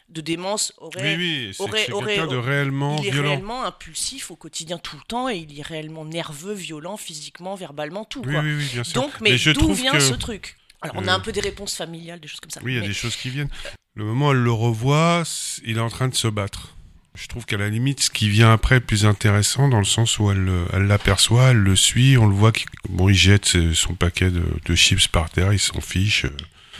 de 0.08 0.20
démence, 0.20 0.72
aurait, 0.78 1.16
oui, 1.16 1.48
oui, 1.48 1.56
aurait, 1.58 1.90
aurait 1.90 2.26
de 2.26 2.36
réellement 2.36 2.96
il 3.02 3.08
est 3.08 3.20
réellement 3.20 3.64
impulsif 3.64 4.30
au 4.30 4.36
quotidien 4.36 4.78
tout 4.78 4.96
le 4.96 5.02
temps 5.02 5.28
et 5.28 5.36
il 5.36 5.58
est 5.58 5.62
réellement 5.62 6.04
nerveux, 6.04 6.52
violent, 6.54 6.96
physiquement, 6.96 7.54
verbalement, 7.54 8.04
tout. 8.04 8.22
Oui, 8.24 8.32
quoi. 8.32 8.42
oui, 8.42 8.64
bien 8.72 8.84
sûr. 8.84 9.02
Donc, 9.02 9.20
mais, 9.20 9.36
d'où 9.54 9.72
vient 9.72 9.98
ce 9.98 10.14
truc? 10.14 10.56
Alors, 10.82 10.96
on 10.98 11.08
a 11.08 11.12
un 11.12 11.20
peu 11.20 11.32
des 11.32 11.40
réponses 11.40 11.74
familiales, 11.74 12.20
des 12.20 12.28
choses 12.28 12.40
comme 12.40 12.50
ça. 12.50 12.60
Oui, 12.62 12.74
il 12.74 12.80
y 12.80 12.84
a 12.84 12.86
des 12.86 12.94
choses 12.94 13.16
qui 13.16 13.30
viennent. 13.30 13.48
Le 13.94 14.04
moment 14.04 14.28
où 14.28 14.32
elle 14.32 14.38
le 14.38 14.52
revoit, 14.52 15.24
il 15.64 15.78
est 15.78 15.80
en 15.80 15.88
train 15.88 16.08
de 16.08 16.14
se 16.14 16.28
battre. 16.28 16.74
Je 17.14 17.26
trouve 17.28 17.46
qu'à 17.46 17.56
la 17.56 17.70
limite, 17.70 18.00
ce 18.00 18.10
qui 18.10 18.28
vient 18.28 18.52
après 18.52 18.76
est 18.76 18.80
plus 18.80 19.06
intéressant 19.06 19.68
dans 19.68 19.78
le 19.78 19.86
sens 19.86 20.18
où 20.18 20.30
elle, 20.30 20.52
elle 20.74 20.82
l'aperçoit, 20.82 21.50
elle 21.50 21.56
le 21.56 21.74
suit, 21.74 22.18
on 22.18 22.26
le 22.26 22.34
voit 22.34 22.52
qu'il 22.52 22.66
bon, 22.90 23.08
il 23.08 23.14
jette 23.14 23.56
son 23.72 23.94
paquet 23.94 24.30
de, 24.30 24.44
de 24.66 24.74
chips 24.74 25.08
par 25.08 25.30
terre, 25.30 25.54
il 25.54 25.58
s'en 25.58 25.80
fiche. 25.80 26.26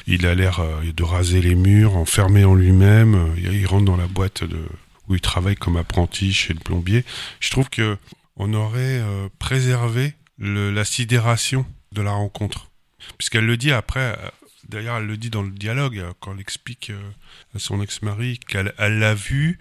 Il 0.07 0.25
a 0.27 0.35
l'air 0.35 0.61
euh, 0.61 0.93
de 0.93 1.03
raser 1.03 1.41
les 1.41 1.55
murs, 1.55 1.97
enfermé 1.97 2.45
en 2.45 2.55
lui-même. 2.55 3.15
Euh, 3.15 3.51
il 3.53 3.67
rentre 3.67 3.85
dans 3.85 3.97
la 3.97 4.07
boîte 4.07 4.45
de, 4.45 4.65
où 5.09 5.15
il 5.15 5.21
travaille 5.21 5.57
comme 5.57 5.77
apprenti 5.77 6.33
chez 6.33 6.55
le 6.55 6.61
plombier. 6.61 7.05
Je 7.41 7.51
trouve 7.51 7.69
que 7.69 7.99
on 8.37 8.55
aurait 8.55 9.01
euh, 9.01 9.29
préservé 9.39 10.15
la 10.39 10.85
sidération 10.85 11.67
de 11.93 12.03
la 12.03 12.13
rencontre. 12.13 12.71
Puisqu'elle 13.17 13.47
le 13.47 13.57
dit 13.57 13.73
après, 13.73 14.19
d'ailleurs 14.69 14.99
elle 14.99 15.07
le 15.07 15.17
dit 15.17 15.31
dans 15.31 15.43
le 15.43 15.51
dialogue, 15.51 16.05
quand 16.21 16.35
elle 16.35 16.41
explique 16.41 16.93
à 17.55 17.59
son 17.59 17.81
ex-mari 17.81 18.39
qu'elle 18.39 18.75
l'a 18.77 19.15
vu, 19.15 19.59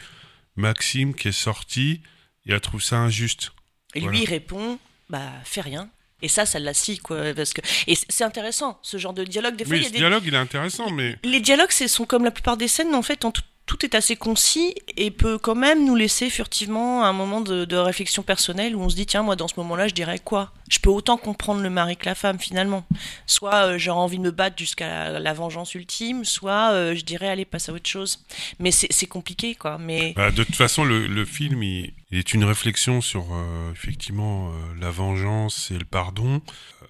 Maxime 0.57 1.13
qui 1.13 1.29
est 1.29 1.31
sorti, 1.31 2.01
et 2.45 2.51
elle 2.51 2.59
trouve 2.59 2.81
ça 2.81 2.97
injuste. 2.97 3.53
Et 3.93 4.01
lui 4.01 4.25
répond, 4.25 4.77
bah 5.09 5.31
fais 5.45 5.61
rien. 5.61 5.89
Et 6.22 6.27
ça, 6.27 6.45
ça 6.45 6.60
l'assit, 6.60 7.01
quoi. 7.01 7.34
Parce 7.36 7.53
que... 7.53 7.62
Et 7.88 7.95
c'est 8.10 8.24
intéressant, 8.24 8.79
ce 8.81 8.98
genre 8.98 9.13
de 9.13 9.24
dialogue. 9.24 9.55
Des 9.55 9.65
fois, 9.65 9.75
oui, 9.75 9.84
ce 9.84 9.89
dialogue, 9.89 10.24
il 10.25 10.34
est 10.34 10.38
intéressant, 10.38 10.89
mais... 10.91 11.17
Les 11.24 11.39
dialogues, 11.39 11.72
sont 11.72 12.05
comme 12.05 12.24
la 12.24 12.31
plupart 12.31 12.57
des 12.57 12.67
scènes, 12.67 12.95
en 12.95 13.01
fait, 13.01 13.25
en 13.25 13.31
tout 13.31 13.41
tout 13.65 13.84
est 13.84 13.95
assez 13.95 14.15
concis 14.15 14.75
et 14.95 15.10
peut 15.10 15.38
quand 15.38 15.55
même 15.55 15.86
nous 15.86 15.95
laisser 15.95 16.29
furtivement 16.29 17.03
un 17.03 17.13
moment 17.13 17.41
de, 17.41 17.75
réflexion 17.75 18.24
personnelle 18.24 18.75
où 18.75 18.81
on 18.81 18.89
se 18.89 18.95
dit 18.95 19.05
tiens 19.05 19.24
moi 19.24 19.36
dans 19.36 19.48
ce 19.48 19.55
moment-là 19.57 19.88
je 19.88 19.93
dirais 19.93 20.19
quoi? 20.19 20.51
Je 20.69 20.79
peux 20.79 20.89
autant 20.89 21.17
comprendre 21.17 21.62
le 21.62 21.69
mari 21.69 21.98
que 21.98 22.05
la 22.05 22.15
femme 22.15 22.39
finalement. 22.39 22.86
Soit 23.27 23.65
euh, 23.65 23.77
j'aurais 23.77 24.00
envie 24.00 24.17
de 24.17 24.24
me 24.24 24.31
battre 24.31 24.57
jusqu'à 24.57 25.19
la, 25.19 25.34
vengeance 25.34 25.75
ultime, 25.75 26.25
soit 26.25 26.72
euh, 26.72 26.95
je 26.95 27.03
dirais 27.03 27.27
allez 27.27 27.45
passe 27.45 27.69
à 27.69 27.74
autre 27.74 27.89
chose. 27.89 28.24
Mais 28.60 28.72
c'est 28.72 29.07
compliqué 29.07 29.55
quoi. 29.55 29.77
Mais 29.77 30.13
bah, 30.15 30.31
de 30.31 30.43
toute 30.43 30.55
façon 30.55 30.84
le, 30.84 31.25
film 31.25 31.63
il, 31.63 31.93
est 32.12 32.34
une 32.34 32.43
réflexion 32.43 33.01
sur 33.01 33.25
euh, 33.31 33.72
effectivement 33.72 34.51
la 34.79 34.91
vengeance 34.91 35.72
et 35.72 35.77
le 35.77 35.86
pardon 35.86 36.41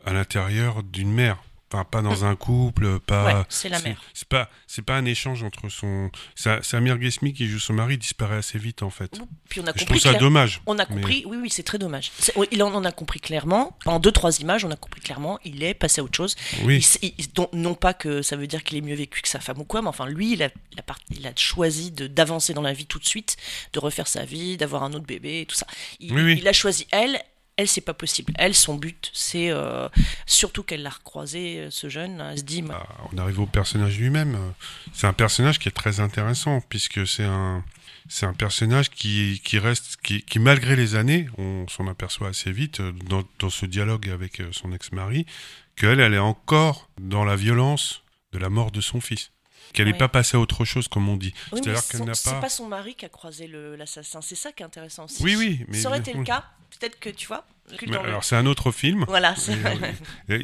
à 0.06 0.14
l'intérieur 0.14 0.84
d'une 0.84 1.12
mère 1.12 1.38
pas 1.84 2.02
dans 2.02 2.26
un 2.26 2.36
couple, 2.36 3.00
pas. 3.00 3.46
c'est 3.50 3.70
la 3.70 3.80
mère. 3.82 4.02
C'est 4.14 4.28
pas, 4.28 4.50
c'est 4.68 4.82
pas 4.82 4.96
un 4.96 5.06
échange 5.06 5.44
entre 5.44 5.70
son. 5.70 6.10
C'est 6.36 6.74
Amir 6.74 7.02
Gesmi 7.02 7.34
qui 7.34 7.48
joue 7.48 7.60
son 7.60 7.74
mari 7.74 7.98
disparaît 7.98 8.38
assez 8.38 8.58
vite 8.58 8.84
en 8.84 8.90
fait. 8.90 9.20
Puis 9.50 9.60
on 9.60 9.64
a 9.64 9.74
compris 9.74 9.82
je 9.82 9.86
trouve 9.86 10.00
ça 10.00 10.14
dommage. 10.14 10.62
On 10.66 10.80
a 10.80 10.86
compris, 10.86 11.24
oui, 11.28 11.38
oui, 11.42 11.50
c'est 11.50 11.64
très 11.64 11.78
dommage. 11.78 12.12
Il 12.52 12.64
en, 12.64 12.84
a 12.84 12.92
compris 12.92 13.20
clairement. 13.20 13.78
En 13.86 14.00
deux, 14.00 14.12
trois 14.12 14.40
images, 14.40 14.64
on 14.66 14.72
a 14.72 14.76
compris 14.76 15.02
clairement. 15.02 15.40
Il 15.44 15.64
est 15.64 15.74
passé 15.74 16.02
à 16.02 16.04
autre 16.04 16.16
chose. 16.16 16.36
Oui. 16.64 16.86
non 17.54 17.76
pas 17.76 17.94
que 17.94 18.22
ça 18.22 18.36
veut 18.36 18.48
dire 18.48 18.64
qu'il 18.64 18.78
est 18.78 18.82
mieux 18.82 18.96
vécu 18.96 19.22
que 19.22 19.28
sa 19.28 19.40
femme 19.40 19.60
ou 19.60 19.66
quoi, 19.66 19.82
mais 19.82 19.88
enfin 19.88 20.06
lui, 20.06 20.34
il 20.34 20.44
a, 20.44 20.50
il 21.10 21.28
a 21.28 21.32
choisi 21.36 21.92
d'avancer 21.92 22.54
dans 22.54 22.62
la 22.62 22.74
vie 22.74 22.86
tout 22.86 23.00
de 23.00 23.06
suite, 23.06 23.38
de 23.74 23.80
refaire 23.80 24.08
sa 24.08 24.26
vie, 24.26 24.58
d'avoir 24.58 24.84
un 24.84 24.94
autre 24.94 25.06
bébé, 25.06 25.42
et 25.42 25.46
tout 25.46 25.56
ça. 25.56 25.68
Il, 26.00 26.14
oui, 26.14 26.38
il 26.38 26.48
a 26.48 26.54
choisi 26.54 26.88
elle 26.92 27.20
Elle, 27.58 27.70
c'est 27.70 27.82
pas 27.82 27.94
possible. 27.94 28.34
Elle, 28.38 28.54
son 28.54 28.76
but, 28.76 29.12
c'est 29.14 29.50
euh, 29.50 29.88
surtout 30.26 30.62
qu'elle 30.64 30.84
l'a 30.84 30.90
recroisé, 30.90 31.60
euh, 31.60 31.72
ce 31.72 31.88
jeune. 31.88 32.20
Elle 32.20 32.40
se 32.40 32.44
dit. 32.44 32.64
Ah, 32.70 32.86
on 33.14 33.18
arrive 33.18 33.40
au 33.40 33.46
personnage 33.46 33.98
lui-même. 33.98 34.38
C'est 34.94 35.08
un 35.08 35.14
personnage 35.14 35.58
qui 35.58 35.70
est 35.70 35.72
très 35.72 36.02
intéressant, 36.02 36.62
puisque 36.68 37.08
c'est 37.08 37.24
un, 37.24 37.64
c'est 38.10 38.26
un 38.26 38.34
personnage 38.34 38.90
qui, 38.90 39.42
qui 39.44 39.58
reste, 39.58 39.98
qui, 40.04 40.22
qui, 40.24 40.40
malgré 40.40 40.76
les 40.76 40.96
années, 40.96 41.28
on 41.38 41.66
s'en 41.70 41.88
aperçoit 41.88 42.28
assez 42.30 42.52
vite 42.52 42.82
euh, 42.82 42.92
dans, 43.08 43.24
dans, 43.40 43.50
ce 43.50 43.66
dialogue 43.66 44.10
avec 44.10 44.42
son 44.52 44.74
ex-mari, 44.74 45.26
qu'elle, 45.78 46.02
elle 46.02 46.14
est 46.14 46.20
encore 46.20 46.90
dans 47.00 47.24
la 47.24 47.38
violence 47.38 48.04
de 48.34 48.38
la 48.38 48.50
mort 48.50 48.72
de 48.72 48.82
son 48.82 49.00
fils 49.00 49.32
qu'elle 49.74 49.88
n'est 49.88 49.94
pas 49.94 50.08
passée 50.08 50.38
à 50.38 50.40
autre 50.40 50.66
chose, 50.66 50.88
comme 50.88 51.10
on 51.10 51.18
dit. 51.18 51.34
C'est-à-dire 51.52 51.86
qu'elle 51.88 52.02
n'a 52.02 52.08
pas. 52.08 52.16
C'est 52.16 52.40
pas 52.40 52.50
son 52.50 52.68
mari 52.68 52.96
qui 52.96 53.06
a 53.06 53.10
croisé 53.10 53.48
l'assassin. 53.48 54.22
C'est 54.22 54.36
ça 54.36 54.52
qui 54.52 54.64
est 54.64 54.66
intéressant 54.66 55.06
aussi. 55.06 55.24
Oui, 55.24 55.36
oui. 55.36 55.66
Mais 55.68 55.78
ça 55.78 55.90
aurait 55.90 56.00
été 56.00 56.14
le 56.14 56.24
cas, 56.24 56.46
peut-être 56.80 57.00
que 57.00 57.10
tu 57.10 57.28
vois. 57.28 57.46
Alors 57.92 58.24
c'est 58.24 58.36
un 58.36 58.46
autre 58.46 58.72
film. 58.72 59.06
Voilà. 59.08 59.36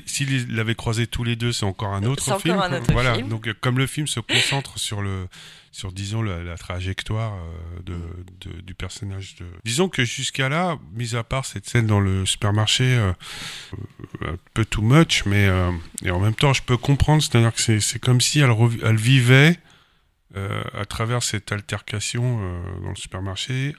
S'ils 0.06 0.56
l'avaient 0.56 0.76
croisé 0.76 1.08
tous 1.08 1.24
les 1.24 1.36
deux, 1.36 1.52
c'est 1.52 1.66
encore 1.66 1.94
un 1.94 2.04
autre 2.04 2.40
film. 2.40 2.56
Encore 2.56 2.66
un 2.66 2.78
autre 2.78 2.92
voilà. 2.92 3.16
Film. 3.16 3.30
Donc 3.30 3.52
comme 3.62 3.78
le 3.78 3.88
film 3.88 4.08
se 4.08 4.20
concentre 4.20 4.80
sur 4.80 5.02
le 5.02 5.28
sur 5.72 5.94
disons 5.94 6.22
la, 6.22 6.58
trajectoire 6.58 7.34
euh, 7.34 7.96
de, 8.42 8.62
du 8.62 8.74
personnage 8.74 9.36
de 9.36 9.46
disons 9.64 9.88
que 9.88 10.04
jusqu'à 10.04 10.50
là 10.50 10.78
mis 10.94 11.16
à 11.16 11.24
part 11.24 11.46
cette 11.46 11.68
scène 11.68 11.88
dans 11.88 12.02
le 12.02 12.26
supermarché 12.26 12.84
euh, 12.84 13.14
un 14.22 14.36
peu 14.54 14.66
too 14.66 14.82
much 14.82 15.24
mais 15.26 15.48
euh, 15.48 15.72
et 16.04 16.12
en 16.12 16.20
même 16.20 16.36
temps 16.36 16.52
je 16.52 16.62
peux 16.62 16.76
comprendre 16.76 17.24
c'est 17.24 17.38
à 17.38 17.40
dire 17.40 17.54
que 17.54 17.80
c'est 17.80 18.00
comme 18.00 18.20
si 18.20 18.42
elle, 18.42 18.54
elle 18.84 18.98
vivait 18.98 19.58
à 20.74 20.86
travers 20.86 21.24
cette 21.24 21.52
altercation 21.52 22.40
dans 22.84 22.90
le 22.90 22.96
supermarché 22.96 23.76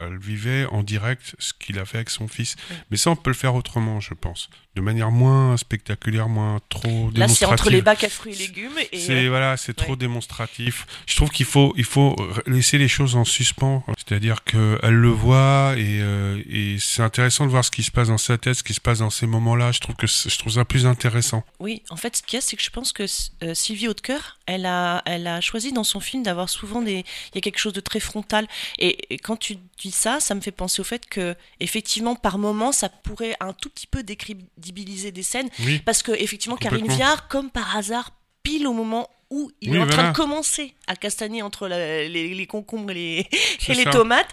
elle 0.00 0.18
vivait 0.18 0.66
en 0.66 0.82
direct 0.82 1.34
ce 1.38 1.52
qu'il 1.52 1.78
a 1.78 1.84
fait 1.84 1.98
avec 1.98 2.10
son 2.10 2.28
fils. 2.28 2.56
Mais 2.90 2.96
ça, 2.96 3.10
on 3.10 3.16
peut 3.16 3.30
le 3.30 3.36
faire 3.36 3.54
autrement, 3.54 4.00
je 4.00 4.14
pense. 4.14 4.48
De 4.76 4.80
manière 4.80 5.10
moins 5.10 5.56
spectaculaire, 5.56 6.28
moins 6.28 6.60
trop 6.68 6.88
démonstrative. 6.88 7.18
Là, 7.18 7.28
c'est 7.28 7.44
entre 7.46 7.70
les 7.70 7.82
bacs 7.82 8.04
à 8.04 8.08
fruits 8.08 8.34
et 8.34 8.36
légumes. 8.36 8.78
Et... 8.92 8.98
C'est 8.98 9.28
voilà, 9.28 9.56
c'est 9.56 9.74
trop 9.74 9.96
démonstratif. 9.96 10.86
Je 11.06 11.16
trouve 11.16 11.30
qu'il 11.30 11.46
faut, 11.46 11.74
il 11.76 11.84
faut 11.84 12.16
laisser 12.46 12.78
les 12.78 12.88
choses 12.88 13.16
en 13.16 13.24
suspens. 13.24 13.84
C'est-à-dire 13.98 14.44
qu'elle 14.44 14.94
le 14.94 15.08
voit 15.08 15.74
et, 15.76 16.00
euh, 16.00 16.40
et 16.48 16.76
c'est 16.78 17.02
intéressant 17.02 17.46
de 17.46 17.50
voir 17.50 17.64
ce 17.64 17.70
qui 17.70 17.82
se 17.82 17.90
passe 17.90 18.08
dans 18.08 18.18
sa 18.18 18.38
tête, 18.38 18.54
ce 18.54 18.62
qui 18.62 18.74
se 18.74 18.80
passe 18.80 19.00
dans 19.00 19.10
ces 19.10 19.26
moments-là. 19.26 19.72
Je 19.72 19.80
trouve 19.80 19.96
que 19.96 20.06
je 20.06 20.38
trouve 20.38 20.52
ça 20.52 20.64
plus 20.64 20.86
intéressant. 20.86 21.44
Oui, 21.58 21.82
en 21.90 21.96
fait, 21.96 22.16
ce 22.16 22.22
qu'il 22.22 22.36
y 22.36 22.38
a, 22.38 22.40
c'est 22.40 22.56
que 22.56 22.62
je 22.62 22.70
pense 22.70 22.92
que 22.92 23.04
euh, 23.42 23.54
Sylvie 23.54 23.88
Hautecoeur, 23.88 24.38
elle 24.46 24.66
a, 24.66 25.02
elle 25.04 25.26
a 25.26 25.40
choisi 25.40 25.72
dans 25.72 25.84
son 25.84 26.00
film 26.00 26.22
d'avoir 26.22 26.48
souvent 26.48 26.80
des, 26.80 27.04
il 27.32 27.34
y 27.34 27.38
a 27.38 27.40
quelque 27.40 27.58
chose 27.58 27.72
de 27.72 27.80
très 27.80 28.00
frontal. 28.00 28.46
Et, 28.78 29.12
et 29.12 29.18
quand 29.18 29.36
tu 29.36 29.56
dis 29.78 29.89
ça, 29.90 30.20
ça 30.20 30.34
me 30.34 30.40
fait 30.40 30.50
penser 30.52 30.80
au 30.80 30.84
fait 30.84 31.06
que, 31.06 31.34
effectivement, 31.60 32.14
par 32.14 32.38
moment, 32.38 32.72
ça 32.72 32.88
pourrait 32.88 33.34
un 33.40 33.52
tout 33.52 33.70
petit 33.70 33.86
peu 33.86 34.02
décrédibiliser 34.02 35.12
des 35.12 35.22
scènes. 35.22 35.48
Parce 35.84 36.02
que, 36.02 36.12
effectivement, 36.12 36.56
Karine 36.56 36.88
Viard, 36.88 37.28
comme 37.28 37.50
par 37.50 37.76
hasard, 37.76 38.12
pile 38.42 38.66
au 38.66 38.72
moment 38.72 39.08
où 39.30 39.52
il 39.60 39.76
est 39.76 39.78
en 39.78 39.86
train 39.86 40.10
de 40.10 40.16
commencer 40.16 40.74
à 40.88 40.96
castagner 40.96 41.40
entre 41.42 41.68
les, 41.68 42.46
concombres 42.46 42.90
et 42.90 43.28
les, 43.68 43.74
les 43.74 43.84
tomates. 43.84 44.32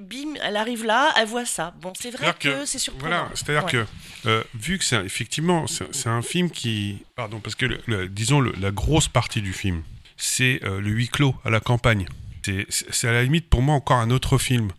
bim, 0.00 0.34
elle 0.42 0.56
arrive 0.56 0.84
là, 0.84 1.12
elle 1.18 1.26
voit 1.26 1.44
ça. 1.44 1.74
Bon, 1.82 1.92
c'est 1.98 2.10
vrai 2.10 2.34
que, 2.38 2.64
c'est 2.64 2.78
surprenant. 2.78 3.08
Voilà, 3.08 3.30
c'est-à-dire 3.34 3.66
que, 3.66 3.86
euh, 4.26 4.42
vu 4.54 4.78
que 4.78 4.84
c'est 4.84 5.04
effectivement, 5.04 5.66
c'est 5.66 6.08
un 6.08 6.22
film 6.22 6.50
qui. 6.50 7.04
Pardon, 7.14 7.40
parce 7.40 7.54
que, 7.54 8.06
disons, 8.06 8.40
la 8.40 8.70
grosse 8.70 9.08
partie 9.08 9.42
du 9.42 9.52
film, 9.52 9.82
c'est 10.16 10.60
euh, 10.64 10.80
le 10.80 10.90
huis 10.90 11.08
clos 11.08 11.34
à 11.44 11.50
la 11.50 11.60
campagne. 11.60 12.06
C'est 12.68 13.08
à 13.08 13.12
la 13.12 13.22
limite 13.22 13.48
pour 13.48 13.62
moi 13.62 13.74
encore 13.74 13.98
un 13.98 14.10
autre 14.10 14.38
film. 14.38 14.70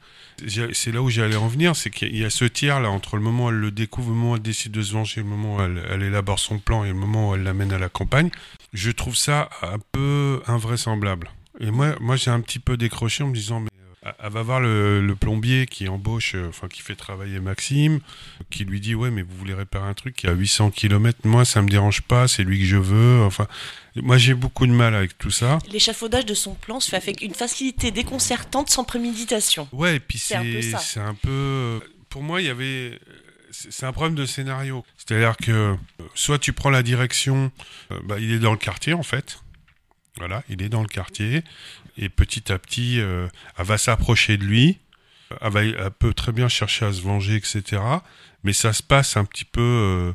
C'est 0.74 0.92
là 0.92 1.02
où 1.02 1.10
j'allais 1.10 1.36
en 1.36 1.48
venir, 1.48 1.76
c'est 1.76 1.92
qu'il 1.92 2.16
y 2.18 2.26
a 2.26 2.30
ce 2.30 2.46
tiers 2.46 2.80
là 2.80 2.90
entre 2.90 3.16
le 3.16 3.22
moment 3.22 3.46
où 3.46 3.50
elle 3.50 3.56
le 3.56 3.72
découvre, 3.72 4.10
le 4.10 4.16
moment 4.16 4.32
où 4.32 4.36
elle 4.36 4.42
décide 4.42 4.72
de 4.72 4.82
se 4.82 4.94
venger, 4.94 5.22
le 5.22 5.28
moment 5.28 5.58
où 5.58 5.62
elle, 5.62 6.02
élabore 6.02 6.40
son 6.40 6.58
plan 6.58 6.84
et 6.84 6.88
le 6.88 6.96
moment 6.96 7.30
où 7.30 7.36
elle 7.36 7.44
l'amène 7.44 7.72
à 7.72 7.78
la 7.78 7.90
campagne. 7.90 8.32
Je 8.74 8.90
trouve 8.92 9.16
ça 9.16 9.50
un 9.62 9.78
peu 9.92 10.42
invraisemblable. 10.48 11.30
Et 11.60 11.70
moi, 11.70 11.96
moi 12.00 12.16
j'ai 12.16 12.32
un 12.32 12.42
petit 12.42 12.60
peu 12.60 12.78
décroché 12.78 13.24
en 13.24 13.28
me 13.28 13.36
disant, 13.36 13.60
mais 13.60 13.70
elle 14.04 14.32
va 14.32 14.42
voir 14.42 14.60
le, 14.60 15.16
plombier 15.20 15.68
qui 15.68 15.88
embauche, 15.88 16.34
euh, 16.36 16.50
enfin 16.50 16.68
qui 16.68 16.82
fait 16.82 16.96
travailler 16.96 17.40
Maxime, 17.40 18.00
qui 18.50 18.66
lui 18.66 18.80
dit 18.80 18.96
ouais 18.96 19.12
mais 19.12 19.22
vous 19.22 19.36
voulez 19.38 19.54
réparer 19.54 19.88
un 19.88 19.94
truc 19.94 20.16
qui 20.16 20.28
a 20.28 20.32
800 20.32 20.72
km, 20.72 21.20
moi 21.26 21.46
ça 21.46 21.62
me 21.62 21.70
dérange 21.70 22.02
pas, 22.02 22.28
c'est 22.28 22.44
lui 22.44 22.60
que 22.60 22.66
je 22.66 22.78
veux. 22.78 23.22
Enfin, 23.24 23.48
moi, 23.96 24.18
j'ai 24.18 24.34
beaucoup 24.34 24.66
de 24.66 24.72
mal 24.72 24.96
avec 24.96 25.18
tout 25.18 25.32
ça. 25.32 25.60
L'échafaudage 25.70 26.26
de 26.26 26.34
son 26.34 26.56
plan 26.56 26.80
se 26.80 26.90
fait 26.90 26.98
avec 26.98 27.22
une 27.22 27.34
facilité 27.34 27.92
déconcertante 27.92 28.70
sans 28.70 28.86
préméditation. 28.86 29.68
Ouais, 29.74 29.98
et 29.98 30.00
puis 30.00 30.18
c'est 30.18 30.36
un, 30.36 31.14
peu. 31.16 31.82
Pour 32.10 32.24
moi, 32.24 32.42
il 32.42 32.48
y 32.48 32.50
avait. 32.50 33.00
C'est 33.52 33.86
un 33.86 33.92
problème 33.92 34.16
de 34.16 34.26
scénario. 34.26 34.86
C'est-à-dire 34.98 35.36
que 35.36 35.76
soit 36.16 36.40
tu 36.40 36.54
prends 36.54 36.70
la 36.70 36.84
direction, 36.84 37.52
euh, 37.92 38.00
bah, 38.06 38.16
il 38.18 38.32
est 38.32 38.40
dans 38.40 38.52
le 38.52 38.58
quartier 38.58 38.94
en 38.94 39.04
fait. 39.04 39.42
Voilà, 40.18 40.44
il 40.50 40.62
est 40.62 40.70
dans 40.70 40.82
le 40.82 40.88
quartier. 40.88 41.44
Et 41.98 42.10
petit 42.10 42.52
à 42.52 42.58
petit, 42.58 43.00
euh, 43.00 43.28
elle 43.58 43.66
va 43.66 43.78
s'approcher 43.78 44.38
de 44.38 44.44
lui. 44.44 44.80
Elle, 45.42 45.52
va, 45.52 45.90
peut 45.92 46.14
très 46.14 46.32
bien 46.32 46.50
chercher 46.50 46.86
à 46.86 46.94
se 46.94 47.02
venger, 47.02 47.36
etc 47.36 47.80
mais 48.44 48.54
ça 48.54 48.74
se 48.74 48.84
passe 48.84 49.18
un 49.18 49.26
petit 49.26 49.46
peu 49.46 49.62
euh, 49.62 50.14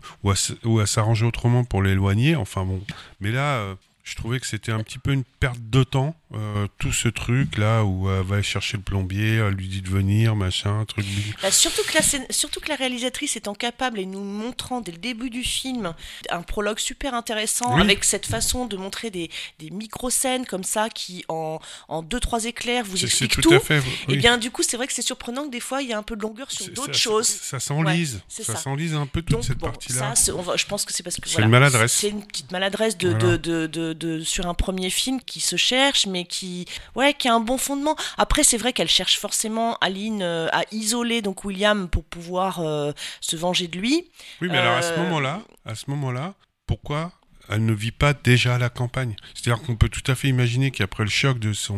ou, 0.64 0.80
à, 0.80 0.87
s'arranger 0.87 1.26
autrement 1.26 1.64
pour 1.64 1.83
l'éloigner. 1.83 2.37
Enfin 2.37 2.64
bon, 2.64 2.83
mais 3.21 3.30
là, 3.30 3.56
euh, 3.59 3.75
je 4.07 4.15
trouvais 4.15 4.39
que 4.39 4.47
c'était 4.47 4.71
un 4.71 4.85
petit 4.85 5.01
peu 5.01 5.13
une 5.13 5.25
perte 5.25 5.59
de 5.61 5.83
temps, 5.83 6.15
euh, 6.33 6.69
tout 6.79 6.93
ce 6.93 7.09
truc 7.09 7.59
là 7.59 7.83
où 7.83 8.09
elle 8.09 8.23
va 8.23 8.41
chercher 8.41 8.77
le 8.77 8.85
plombier, 8.85 9.35
elle 9.35 9.55
lui 9.55 9.67
dit 9.67 9.83
de 9.83 9.89
venir, 9.89 10.37
machin, 10.37 10.85
truc. 10.85 11.05
Bah, 11.43 11.51
surtout, 11.51 11.83
que 11.83 11.95
la, 11.95 12.03
surtout 12.31 12.61
que 12.61 12.69
la 12.69 12.77
réalisatrice 12.77 13.35
étant 13.37 13.55
capable 13.55 13.99
et 13.99 14.07
nous 14.07 14.23
montrant 14.23 14.81
dès 14.81 14.93
le 14.93 14.99
début 14.99 15.29
du 15.29 15.43
film 15.43 15.93
un 16.31 16.43
prologue 16.43 16.79
super 16.79 17.15
intéressant 17.15 17.77
avec 17.77 18.05
cette 18.05 18.27
façon 18.27 18.67
de 18.67 18.77
montrer 18.77 19.11
des, 19.11 19.29
des 19.59 19.71
micro-scènes 19.71 20.47
comme 20.47 20.63
ça 20.63 20.89
qui 20.89 21.25
en, 21.29 21.59
en 21.89 22.03
deux 22.03 22.21
trois 22.21 22.45
éclairs 22.45 22.85
vous 22.85 23.05
expliquent 23.05 23.41
tout. 23.41 23.59
fait, 23.59 23.79
Et 23.79 23.83
eh 24.11 24.17
bien 24.17 24.39
du 24.39 24.53
coup 24.53 24.63
c'est 24.63 24.77
vrai 24.77 24.87
que 24.87 24.93
c'est 24.93 25.03
surprenant 25.03 25.47
que 25.47 25.51
des 25.51 25.61
fois 25.61 25.83
il 25.83 25.89
y 25.89 25.93
a 25.93 25.99
un 25.99 26.05
peu 26.05 26.15
de 26.15 26.23
longueur 26.23 26.53
sur 26.53 26.69
d'autres 26.73 26.95
choses. 26.95 27.27
Ça, 27.27 27.59
s'enlise, 27.59 28.21
ça, 28.29 28.55
s'enlise 28.55 28.95
un 28.95 29.07
peu 29.07 29.23
toute 29.23 29.43
cette 29.43 29.59
partie-là. 29.59 30.15
je 30.15 30.67
pense 30.67 30.85
que 30.85 30.93
c'est 30.93 31.03
parce 31.03 31.17
que 31.17 31.29
c'est 31.29 31.43
une 31.43 31.49
maladresse. 31.49 31.93
C'est 31.93 32.11
une 32.11 32.25
petite 32.25 32.53
maladresse 32.53 32.97
de, 32.97 33.13
de, 33.13 33.37
de 33.37 33.67
de, 33.96 33.96
sur 34.25 34.47
un 34.47 34.55
premier 34.55 34.91
film 34.91 35.21
qui 35.21 35.41
se 35.41 35.57
cherche, 35.57 36.07
mais 36.07 36.25
qui, 36.25 36.67
ouais, 36.95 37.15
qui 37.15 37.29
a 37.29 37.35
un 37.35 37.41
bon 37.41 37.59
fondement. 37.59 37.97
Après, 38.19 38.45
c'est 38.45 38.57
vrai 38.57 38.73
qu'elle 38.73 38.88
cherche 38.88 39.19
forcément 39.19 39.76
Aline 39.81 40.23
euh, 40.23 40.49
à 40.53 40.62
isoler 40.73 41.23
donc 41.23 41.45
William 41.45 41.88
pour 41.88 42.05
pouvoir 42.05 42.61
euh, 42.61 42.93
se 43.21 43.37
venger 43.37 43.69
de 43.69 43.79
lui. 43.79 44.09
Oui, 44.41 44.49
mais 44.50 44.59
alors 44.59 44.76
à 44.76 44.83
ce 44.83 44.93
euh, 44.93 44.99
moment-là, 44.99 45.43
à 45.65 45.75
ce 45.75 45.91
moment-là, 45.91 46.35
pourquoi 46.67 47.12
elle 47.49 47.65
ne 47.65 47.73
vit 47.73 47.93
pas 47.93 48.12
déjà 48.12 48.57
à 48.57 48.59
la 48.59 48.69
campagne? 48.69 49.17
C'est-à-dire 49.35 49.62
qu'on 49.62 49.76
peut 49.76 49.88
tout 49.88 50.11
à 50.11 50.15
fait 50.15 50.29
imaginer 50.29 50.71
qu'après 50.71 51.05
le 51.05 51.11
choc 51.11 51.38
de 51.38 51.53
son 51.53 51.76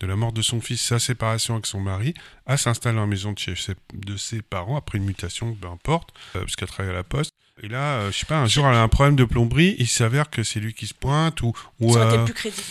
de 0.00 0.06
la 0.06 0.14
mort 0.14 0.32
de 0.32 0.42
son 0.42 0.60
fils, 0.60 0.80
sa 0.80 1.00
séparation 1.00 1.54
avec 1.54 1.66
son 1.66 1.80
mari, 1.80 2.14
elle 2.46 2.56
s'installe 2.56 2.94
dans 2.94 3.00
la 3.00 3.06
maison 3.08 3.32
de, 3.32 3.38
chez, 3.38 3.54
de 3.94 4.16
ses 4.16 4.42
parents 4.42 4.76
après 4.76 4.98
une 4.98 5.04
mutation, 5.04 5.56
peu 5.56 5.66
importe, 5.66 6.14
parce 6.32 6.54
qu'elle 6.54 6.68
travaille 6.68 6.92
à 6.92 6.94
la 6.94 7.02
poste. 7.02 7.32
Et 7.62 7.68
là, 7.68 8.00
euh, 8.00 8.12
je 8.12 8.18
sais 8.18 8.26
pas, 8.26 8.38
un 8.38 8.46
jour, 8.46 8.66
elle 8.66 8.74
a 8.74 8.82
un 8.82 8.88
problème 8.88 9.16
de 9.16 9.24
plomberie, 9.24 9.76
il 9.78 9.88
s'avère 9.88 10.30
que 10.30 10.42
c'est 10.42 10.60
lui 10.60 10.74
qui 10.74 10.86
se 10.86 10.94
pointe 10.94 11.42
ou. 11.42 11.52
ou 11.80 11.92
Ça 11.92 12.00
aurait 12.00 12.08
été 12.08 12.18
euh, 12.18 12.24
plus 12.24 12.34
crédible. 12.34 12.62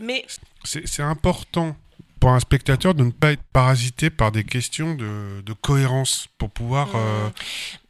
Mais 0.00 0.24
c'est 0.64 1.02
important 1.02 1.76
pour 2.20 2.30
un 2.30 2.40
spectateur 2.40 2.94
de 2.94 3.04
ne 3.04 3.10
pas 3.10 3.32
être 3.32 3.42
parasité 3.52 4.10
par 4.10 4.32
des 4.32 4.44
questions 4.44 4.94
de, 4.94 5.42
de 5.42 5.52
cohérence 5.52 6.28
pour 6.38 6.50
pouvoir. 6.50 6.88
Mmh. 6.88 7.32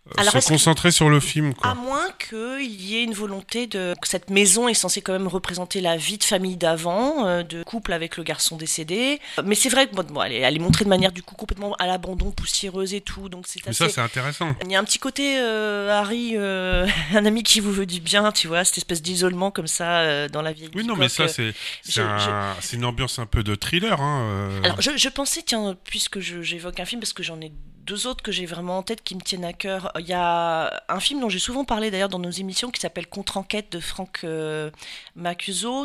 Euh, 0.07 0.21
alors, 0.21 0.41
se 0.41 0.49
concentrer 0.49 0.93
sur 0.93 1.09
le 1.09 1.19
film. 1.19 1.53
Quoi. 1.53 1.71
À 1.71 1.75
moins 1.75 2.09
qu'il 2.29 2.81
y 2.81 2.97
ait 2.97 3.03
une 3.03 3.13
volonté 3.13 3.67
de. 3.67 3.95
Cette 4.05 4.31
maison 4.31 4.69
est 4.69 4.75
censée 4.75 5.03
quand 5.03 5.13
même 5.13 5.27
représenter 5.27 5.81
la 5.81 5.97
vie 5.97 6.17
de 6.17 6.23
famille 6.23 6.57
d'avant, 6.57 7.27
euh, 7.27 7.43
de 7.43 7.65
couple 7.65 7.93
avec 7.93 8.17
le 8.17 8.23
garçon 8.23 8.57
décédé. 8.57 9.21
Mais 9.45 9.57
c'est 9.57 9.69
vrai 9.69 9.89
que 9.89 9.97
bon, 9.97 10.23
elle, 10.23 10.33
est, 10.33 10.41
elle, 10.41 10.55
est, 10.55 10.61
montrée 10.61 10.85
de 10.85 10.91
manière 10.91 11.11
du 11.11 11.25
coup 11.25 11.35
complètement 11.35 11.75
à 11.75 11.87
l'abandon, 11.89 12.31
poussiéreuse 12.31 12.95
et 12.95 13.01
tout. 13.01 13.29
Donc 13.29 13.47
c'est 13.49 13.67
assez... 13.67 13.85
ça, 13.85 13.89
c'est 13.89 14.01
intéressant. 14.01 14.55
Il 14.65 14.71
y 14.71 14.77
a 14.77 14.79
un 14.79 14.85
petit 14.85 15.01
côté 15.01 15.39
euh, 15.41 15.91
Harry, 15.91 16.35
euh, 16.37 16.87
un 17.15 17.27
ami 17.27 17.43
qui 17.43 17.59
vous 17.59 17.73
veut 17.73 17.87
du 17.87 18.01
bien, 18.01 18.31
tu 18.31 18.47
vois, 18.47 18.65
cette 18.65 18.79
espèce 18.79 19.03
d'isolement 19.03 19.51
comme 19.51 19.67
ça 19.67 20.29
dans 20.29 20.43
la 20.43 20.53
vie. 20.53 20.71
Oui, 20.75 20.85
non, 20.85 20.95
mais 20.95 21.09
ça, 21.09 21.27
c'est 21.27 21.53
c'est 21.83 22.77
une 22.77 22.85
ambiance 22.85 23.19
un 23.19 23.27
peu 23.27 23.43
de 23.43 23.57
thriller. 23.57 24.01
Hein, 24.01 24.61
Alors, 24.63 24.81
je, 24.81 24.97
je, 24.97 25.09
pensais, 25.09 25.43
tiens, 25.45 25.77
puisque 25.85 26.21
j'évoque 26.21 26.79
un 26.79 26.85
film, 26.85 27.01
parce 27.01 27.13
que 27.13 27.23
j'en 27.23 27.41
ai 27.41 27.53
deux 27.87 28.07
autres 28.07 28.23
que 28.23 28.33
j'ai 28.33 28.47
vraiment 28.47 28.78
en 28.78 28.83
tête 28.83 29.02
qui 29.05 29.14
me 29.14 29.21
tiennent 29.21 29.45
à 29.45 29.52
cœur. 29.52 29.93
Il 29.99 30.07
y 30.07 30.12
a 30.12 30.83
un 30.88 31.00
film 31.00 31.21
dont 31.21 31.28
j'ai 31.28 31.38
souvent 31.38 31.64
parlé 31.64 31.90
d'ailleurs 31.90 32.09
dans 32.09 32.19
nos 32.19 32.31
émissions 32.31 32.71
qui 32.71 32.81
s'appelle 32.81 33.07
Contre-enquête 33.07 33.73
de 33.73 33.81
Franck 33.81 34.21
euh. 34.25 34.71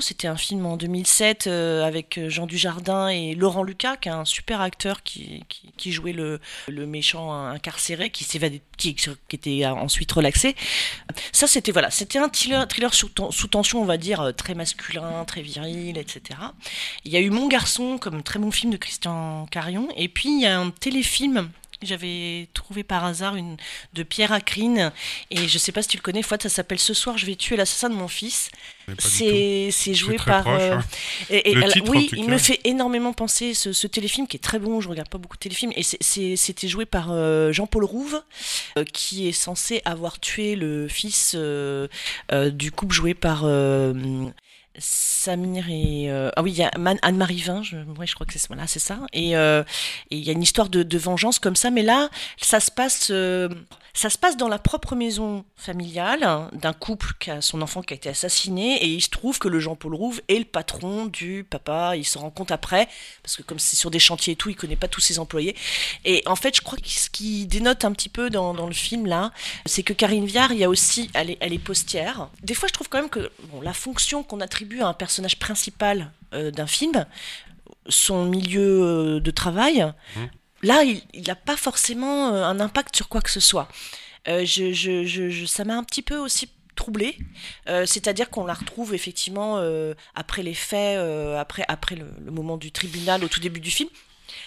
C'était 0.02 0.28
un 0.28 0.38
film 0.38 0.66
en 0.66 0.78
2007 0.78 1.48
euh, 1.48 1.84
avec 1.84 2.20
Jean 2.28 2.48
Dujardin 2.48 3.08
et 3.10 3.36
Laurent 3.36 3.64
Lucas, 3.64 3.98
qui 3.98 4.10
est 4.10 4.12
un 4.12 4.26
super 4.26 4.62
acteur 4.62 5.04
qui, 5.04 5.46
jouait 5.92 6.14
le, 6.14 6.40
méchant 6.86 7.34
incarcéré 7.34 8.10
qui 8.10 8.24
s'évadait, 8.24 8.62
qui, 8.78 8.96
qui, 8.96 9.10
était 9.34 9.66
ensuite 9.66 10.12
relaxé. 10.12 10.56
Ça, 11.32 11.48
c'était 11.48 11.72
voilà, 11.72 11.90
un 12.16 12.30
thriller, 12.30 12.94
sous, 12.94 13.10
sous, 13.30 13.48
tension, 13.48 13.82
on 13.82 13.86
va 13.86 13.98
dire, 13.98 14.34
très 14.36 14.56
masculin, 14.56 15.24
très 15.26 15.42
viril, 15.42 15.98
etc. 15.98 16.40
Il 17.06 17.12
y 17.12 17.18
a 17.18 17.20
eu 17.20 17.30
Mon 17.30 17.48
garçon 17.48 17.98
comme 17.98 18.24
très 18.24 18.40
bon 18.40 18.52
film 18.52 18.72
de 18.72 18.78
Christian 18.78 19.46
Carion, 19.52 19.88
et 19.96 20.08
puis 20.08 20.30
il 20.30 20.42
y 20.42 20.48
a 20.48 20.60
un 20.60 20.72
téléfilm 20.72 21.50
J'avais 21.82 22.48
trouvé 22.54 22.84
par 22.84 23.04
hasard 23.06 23.36
une 23.36 23.58
de 23.94 24.04
Pierre 24.04 24.32
Acrine 24.32 24.92
et 25.32 25.48
je 25.48 25.58
sais 25.58 25.72
pas 25.72 25.82
si 25.82 25.88
tu 25.90 25.98
le 25.98 26.02
connais, 26.02 26.22
Fouad, 26.22 26.42
ça 26.42 26.50
s'appelle 26.50 26.80
Ce 26.80 26.94
soir 26.94 27.18
je 27.18 27.26
vais 27.26 27.36
tuer 27.36 27.56
l'assassin 27.58 27.90
de 27.90 27.96
mon 27.96 28.08
fils. 28.08 28.50
C'est 29.00 29.94
joué 29.94 30.18
par. 30.18 30.44
Proche, 30.44 30.62
euh, 30.62 30.76
hein. 30.78 30.84
et, 31.30 31.52
et, 31.52 31.54
Le 31.54 31.62
alors, 31.64 31.74
titre, 31.74 31.90
en 31.90 31.92
oui, 31.92 32.10
il 32.14 32.28
me 32.30 32.38
fait 32.38 32.60
énormément 32.66 33.14
penser 33.14 33.54
ce, 33.54 33.74
ce 33.74 33.88
téléfilm 33.88 34.28
qui 34.28 34.38
est 34.38 34.42
très 34.42 34.60
bon. 34.60 34.82
Je 34.82 34.90
regarde 34.90 35.10
pas 35.10 35.18
beaucoup 35.18 35.38
de 35.38 35.42
téléfilms 35.42 35.72
et 35.76 35.84
c'est- 35.84 36.02
c'est- 36.02 36.36
c'était 36.36 36.68
joué 36.68 36.86
par 36.86 37.12
euh, 37.12 37.52
Jean-Paul 37.52 37.84
Rouve 37.86 38.22
euh, 38.78 38.84
qui 38.84 39.28
est 39.28 39.32
censé 39.32 39.82
avoir 39.86 40.20
tué 40.20 40.56
le 40.56 40.88
fils 40.88 41.34
euh, 41.36 41.88
du 42.52 42.72
couple 42.72 42.94
joué 42.94 43.14
par. 43.14 43.44
Samir 44.78 45.70
et 45.70 46.10
euh, 46.10 46.30
ah 46.36 46.42
oui 46.42 46.52
il 46.52 46.58
y 46.58 46.64
a 46.64 46.72
Anne-Marie 47.02 47.42
Vin 47.42 47.62
je, 47.62 47.78
je 47.78 48.14
crois 48.14 48.26
que 48.26 48.34
c'est 48.34 48.48
voilà 48.48 48.68
c'est 48.68 48.80
ça 48.80 49.00
et 49.12 49.36
euh, 49.36 49.64
et 50.10 50.18
il 50.18 50.24
y 50.24 50.30
a 50.30 50.34
une 50.34 50.42
histoire 50.42 50.70
de, 50.70 50.98
vengeance 50.98 51.40
comme 51.40 51.56
ça 51.56 51.72
mais 51.72 51.84
là 51.84 52.10
ça 52.38 52.60
se 52.60 52.72
passe 52.72 53.10
euh, 53.12 53.50
ça 53.94 54.10
se 54.10 54.18
passe 54.18 54.38
dans 54.38 54.48
la 54.48 54.60
propre 54.60 54.96
maison 54.96 55.44
familiale 55.58 56.24
hein, 56.24 56.50
d'un 56.54 56.72
couple 56.74 57.14
qui 57.20 57.30
a 57.30 57.42
son 57.42 57.62
enfant 57.62 57.82
qui 57.82 57.94
a 57.94 57.98
été 57.98 58.10
assassiné 58.10 58.82
et 58.84 58.88
il 58.88 59.02
se 59.02 59.10
trouve 59.10 59.38
que 59.38 59.50
le 59.50 59.60
Jean-Paul 59.60 59.94
Rouve 59.94 60.22
est 60.30 60.40
le 60.40 60.46
patron 60.46 61.06
du 61.08 61.46
papa. 61.48 61.96
Il 61.98 62.06
se 62.06 62.18
rend 62.18 62.30
compte 62.30 62.52
après 62.52 62.88
parce 63.22 63.36
que 63.36 63.44
comme 63.44 63.60
c'est 63.60 63.76
sur 63.76 63.92
des 63.92 64.00
chantiers 64.00 64.34
et 64.34 64.36
tout, 64.36 64.50
il 64.50 64.56
connaît 64.56 64.78
pas 64.78 64.88
tous 64.88 65.02
ses 65.02 65.20
employés. 65.20 65.56
Et 66.06 66.24
en 66.26 66.36
fait, 66.36 66.56
je 66.56 66.62
crois 66.62 66.78
que 66.78 66.88
ce 66.88 67.10
qui 67.10 67.46
dénote 67.48 67.84
un 67.84 67.92
petit 67.92 68.10
peu 68.10 68.30
dans, 68.30 68.54
dans 68.54 68.68
le 68.68 68.74
film 68.74 69.08
là, 69.08 69.32
c'est 69.66 69.84
que 69.84 69.94
Karine 69.94 70.26
Viard, 70.26 70.54
il 70.54 70.60
y 70.60 70.64
a 70.64 70.70
aussi, 70.70 71.10
elle 71.14 71.32
est, 71.32 71.38
elle 71.42 71.54
est 71.54 71.60
postière. 71.60 72.30
Des 72.44 72.54
fois, 72.54 72.68
je 72.70 72.74
trouve 72.74 72.88
quand 72.88 73.00
même 73.00 73.10
que 73.10 73.30
bon, 73.52 73.62
la 73.62 73.74
fonction 73.74 74.24
qu'on 74.24 74.40
attribue 74.40 74.61
à 74.82 74.88
un 74.88 74.94
personnage 74.94 75.38
principal 75.40 76.12
euh, 76.34 76.52
d'un 76.52 76.68
film, 76.68 77.06
son 77.90 78.26
milieu 78.26 78.82
euh, 78.84 79.20
de 79.20 79.32
travail, 79.32 79.92
Mhm. 80.16 80.30
là, 80.64 80.84
il 80.84 81.24
n'a 81.28 81.36
pas 81.36 81.58
forcément 81.58 82.34
euh, 82.34 82.44
un 82.44 82.60
impact 82.60 82.96
sur 82.96 83.08
quoi 83.10 83.22
que 83.22 83.32
ce 83.32 83.40
soit. 83.40 83.68
Euh, 84.28 84.46
je, 84.46 84.72
je, 84.74 85.46
ça 85.46 85.64
m'a 85.66 85.76
un 85.76 85.84
petit 85.84 86.04
peu 86.04 86.18
aussi 86.18 86.50
troublée. 86.76 87.18
Euh, 87.68 87.86
C'est-à-dire 87.86 88.30
qu'on 88.30 88.46
la 88.46 88.54
retrouve 88.54 88.94
effectivement 88.94 89.58
euh, 89.58 89.94
après 90.16 90.44
les 90.44 90.54
faits, 90.54 90.98
après, 91.38 91.66
après 91.68 91.96
le, 91.96 92.08
le 92.24 92.32
moment 92.32 92.58
du 92.58 92.72
tribunal, 92.72 93.24
au 93.24 93.28
tout 93.28 93.40
début 93.40 93.60
du 93.60 93.72
film. 93.72 93.90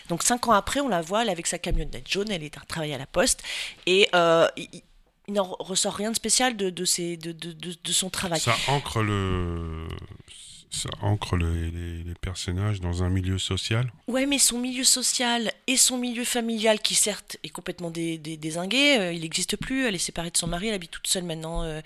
Donc 0.09 0.23
cinq 0.23 0.49
ans 0.49 0.52
après, 0.52 0.80
on 0.80 0.88
la 0.88 1.02
voit, 1.02 1.23
elle 1.23 1.28
est 1.28 1.33
avec 1.33 1.47
sa 1.47 1.59
camionnette 1.59 2.09
jaune, 2.11 2.30
elle 2.30 2.42
est 2.42 2.56
à 2.56 2.61
travailler 2.61 2.94
à 2.94 2.99
la 2.99 3.06
poste, 3.06 3.42
et 3.87 4.09
il, 4.56 4.83
il- 5.28 5.35
n'en 5.35 5.45
ressort 5.59 5.95
rien 5.95 6.11
de 6.11 6.16
spécial 6.16 6.57
de, 6.57 6.71
de, 6.71 6.85
ses, 6.85 7.16
de, 7.16 7.33
de, 7.33 7.52
de, 7.52 7.93
son 7.93 8.11
travail. 8.11 8.40
Ça 8.40 8.54
ancre 8.69 9.02
le. 9.02 9.87
Ça 10.71 10.88
ancre 11.02 11.37
le- 11.37 11.69
les, 11.69 12.02
les 12.02 12.14
personnages 12.21 12.81
dans 12.81 13.04
un 13.04 13.09
milieu 13.09 13.38
social? 13.38 13.93
Ouais, 14.09 14.26
mais 14.26 14.38
son 14.40 14.59
milieu 14.59 14.83
social 14.83 15.52
et 15.69 15.76
son 15.76 15.97
milieu 15.99 16.25
familial, 16.25 16.81
qui 16.81 16.97
certes 16.97 17.37
est 17.45 17.49
complètement 17.49 17.93
dé- 17.93 18.19
dé- 18.19 18.37
dézingué, 18.37 18.99
euh, 18.99 19.12
il 19.12 19.21
n'existe 19.21 19.57
plus, 19.57 19.87
elle 19.87 19.95
est 19.95 19.99
séparée 19.99 20.33
de 20.33 20.37
son 20.37 20.49
mari, 20.49 20.66
elle 20.69 20.75
habite 20.75 20.90
toute 20.90 21.07
seule 21.07 21.23
maintenant. 21.23 21.62
euh, 21.62 21.81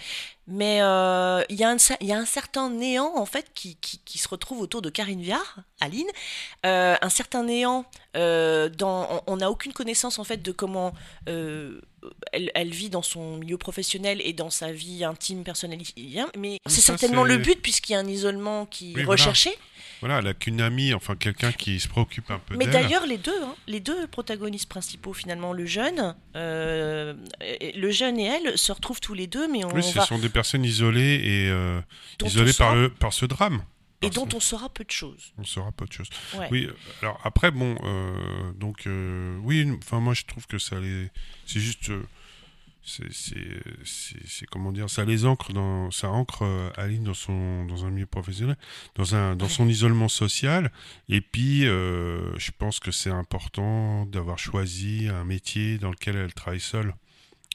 mais 0.49 0.79
euh, 0.83 1.43
il 1.51 1.57
y, 1.57 1.65
a 1.65 1.69
un 1.69 1.77
cer- 1.77 1.97
il 2.01 2.07
y 2.09 2.13
a 2.13 2.19
un 2.19 2.25
certain 2.27 2.71
néant, 2.71 3.13
en 3.17 3.27
fait, 3.27 3.47
qui, 3.55 3.77
qui, 3.77 3.99
qui 4.05 4.19
se 4.19 4.29
retrouve 4.29 4.61
autour 4.61 4.83
de 4.83 4.91
Karine 4.91 5.21
Viard, 5.23 5.59
Aline. 5.81 6.07
Euh, 6.67 6.97
un 7.01 7.09
certain 7.11 7.45
néant, 7.45 7.85
euh, 8.17 8.69
dans, 8.69 9.09
on 9.27 9.33
on 9.35 9.37
n'a 9.37 9.51
aucune 9.51 9.73
connaissance, 9.73 10.19
en 10.19 10.25
fait, 10.25 10.43
de 10.43 10.51
comment 10.53 10.93
euh, 11.29 11.81
elle, 12.33 12.51
elle 12.55 12.71
vit 12.71 12.91
dans 12.91 13.03
son 13.03 13.37
milieu 13.37 13.59
professionnel 13.59 14.21
et 14.25 14.33
dans 14.33 14.51
sa 14.51 14.73
vie 14.73 15.05
intime, 15.05 15.45
personnelle. 15.45 15.81
Mais 16.37 16.59
c'est 16.67 16.81
ça, 16.81 16.97
certainement 16.97 17.25
c'est- 17.27 17.37
le 17.37 17.39
but, 17.39 17.61
puisqu'il 17.63 17.93
y 17.93 17.97
a 17.97 17.99
un 17.99 18.07
isolement 18.09 18.67
qui 18.67 18.95
Oui, 18.97 19.03
est 19.03 19.05
recherché. 19.05 19.51
Voilà, 20.01 20.19
elle 20.21 20.29
a 20.29 20.35
qu'une 20.35 20.61
amie, 20.61 20.95
enfin 20.95 21.17
quelqu'un 21.17 21.51
qui 21.51 21.81
se 21.81 21.89
préoccupe 21.89 22.31
un 22.31 22.39
peu 22.39 22.55
Mais 22.57 22.69
d'ailleurs, 22.69 23.05
les 23.05 23.19
deux, 23.19 23.35
hein, 23.43 23.57
les 23.67 23.81
deux 23.81 24.07
protagonistes 24.07 24.69
principaux, 24.69 25.13
finalement, 25.13 25.53
le 25.53 25.67
jeune, 25.67 26.15
euh, 26.37 27.15
le 27.75 27.91
jeune 27.91 28.17
et 28.21 28.27
elle, 28.27 28.57
se 28.57 28.71
retrouvent 28.71 29.01
tous 29.01 29.15
les 29.15 29.27
deux, 29.27 29.49
mais 29.49 29.65
on 29.65 29.73
Oui, 29.75 29.83
ce 29.83 29.95
va, 29.95 30.05
personnes 30.41 30.65
isolées 30.65 31.17
et 31.35 31.49
euh, 31.51 31.81
isolées 32.25 32.53
par, 32.65 32.75
par 32.99 33.13
ce 33.13 33.27
drame. 33.27 33.61
et 34.03 34.11
dont 34.11 34.29
on 34.39 34.41
saura 34.41 34.69
peu 34.69 34.85
de 34.85 34.91
choses. 35.03 35.25
on 35.39 35.45
saura 35.45 35.73
pas 35.73 35.87
de 35.91 35.93
choses. 35.99 36.11
Ouais. 36.39 36.49
Oui, 36.53 36.61
euh, 36.67 36.73
alors 37.03 37.19
après, 37.25 37.51
bon, 37.51 37.73
euh, 37.83 38.53
donc, 38.55 38.87
euh, 38.87 39.37
oui, 39.43 39.57
enfin, 39.83 39.99
moi 40.01 40.15
je 40.15 40.25
trouve 40.31 40.47
que 40.47 40.59
ça 40.59 40.77
les. 40.85 41.11
C'est 41.47 41.61
juste. 41.69 41.91
euh, 41.91 42.03
c'est- 42.85 44.47
comment 44.51 44.73
dire 44.73 44.89
ça 44.89 45.05
les 45.05 45.27
ancre 45.27 45.53
dans 45.53 45.91
ça 45.91 46.09
ancre 46.11 46.43
Aline 46.77 47.05
dans 47.05 47.13
son 47.27 47.67
dans 47.67 47.85
un 47.85 47.91
milieu 47.91 48.07
professionnel 48.07 48.57
dans 48.95 49.15
un 49.15 49.37
dans 49.37 49.45
Ouais. 49.47 49.53
son 49.53 49.69
isolement 49.69 50.09
social 50.09 50.73
et 51.09 51.21
puis 51.21 51.63
je 51.65 52.51
pense 52.57 52.81
que 52.81 52.91
c'est 52.91 53.11
important 53.11 54.07
d'avoir 54.07 54.39
choisi 54.39 55.07
un 55.09 55.25
métier 55.25 55.77
dans 55.79 55.91
lequel 55.91 56.17
elle 56.17 56.33
travaille 56.33 56.61
seule 56.61 56.95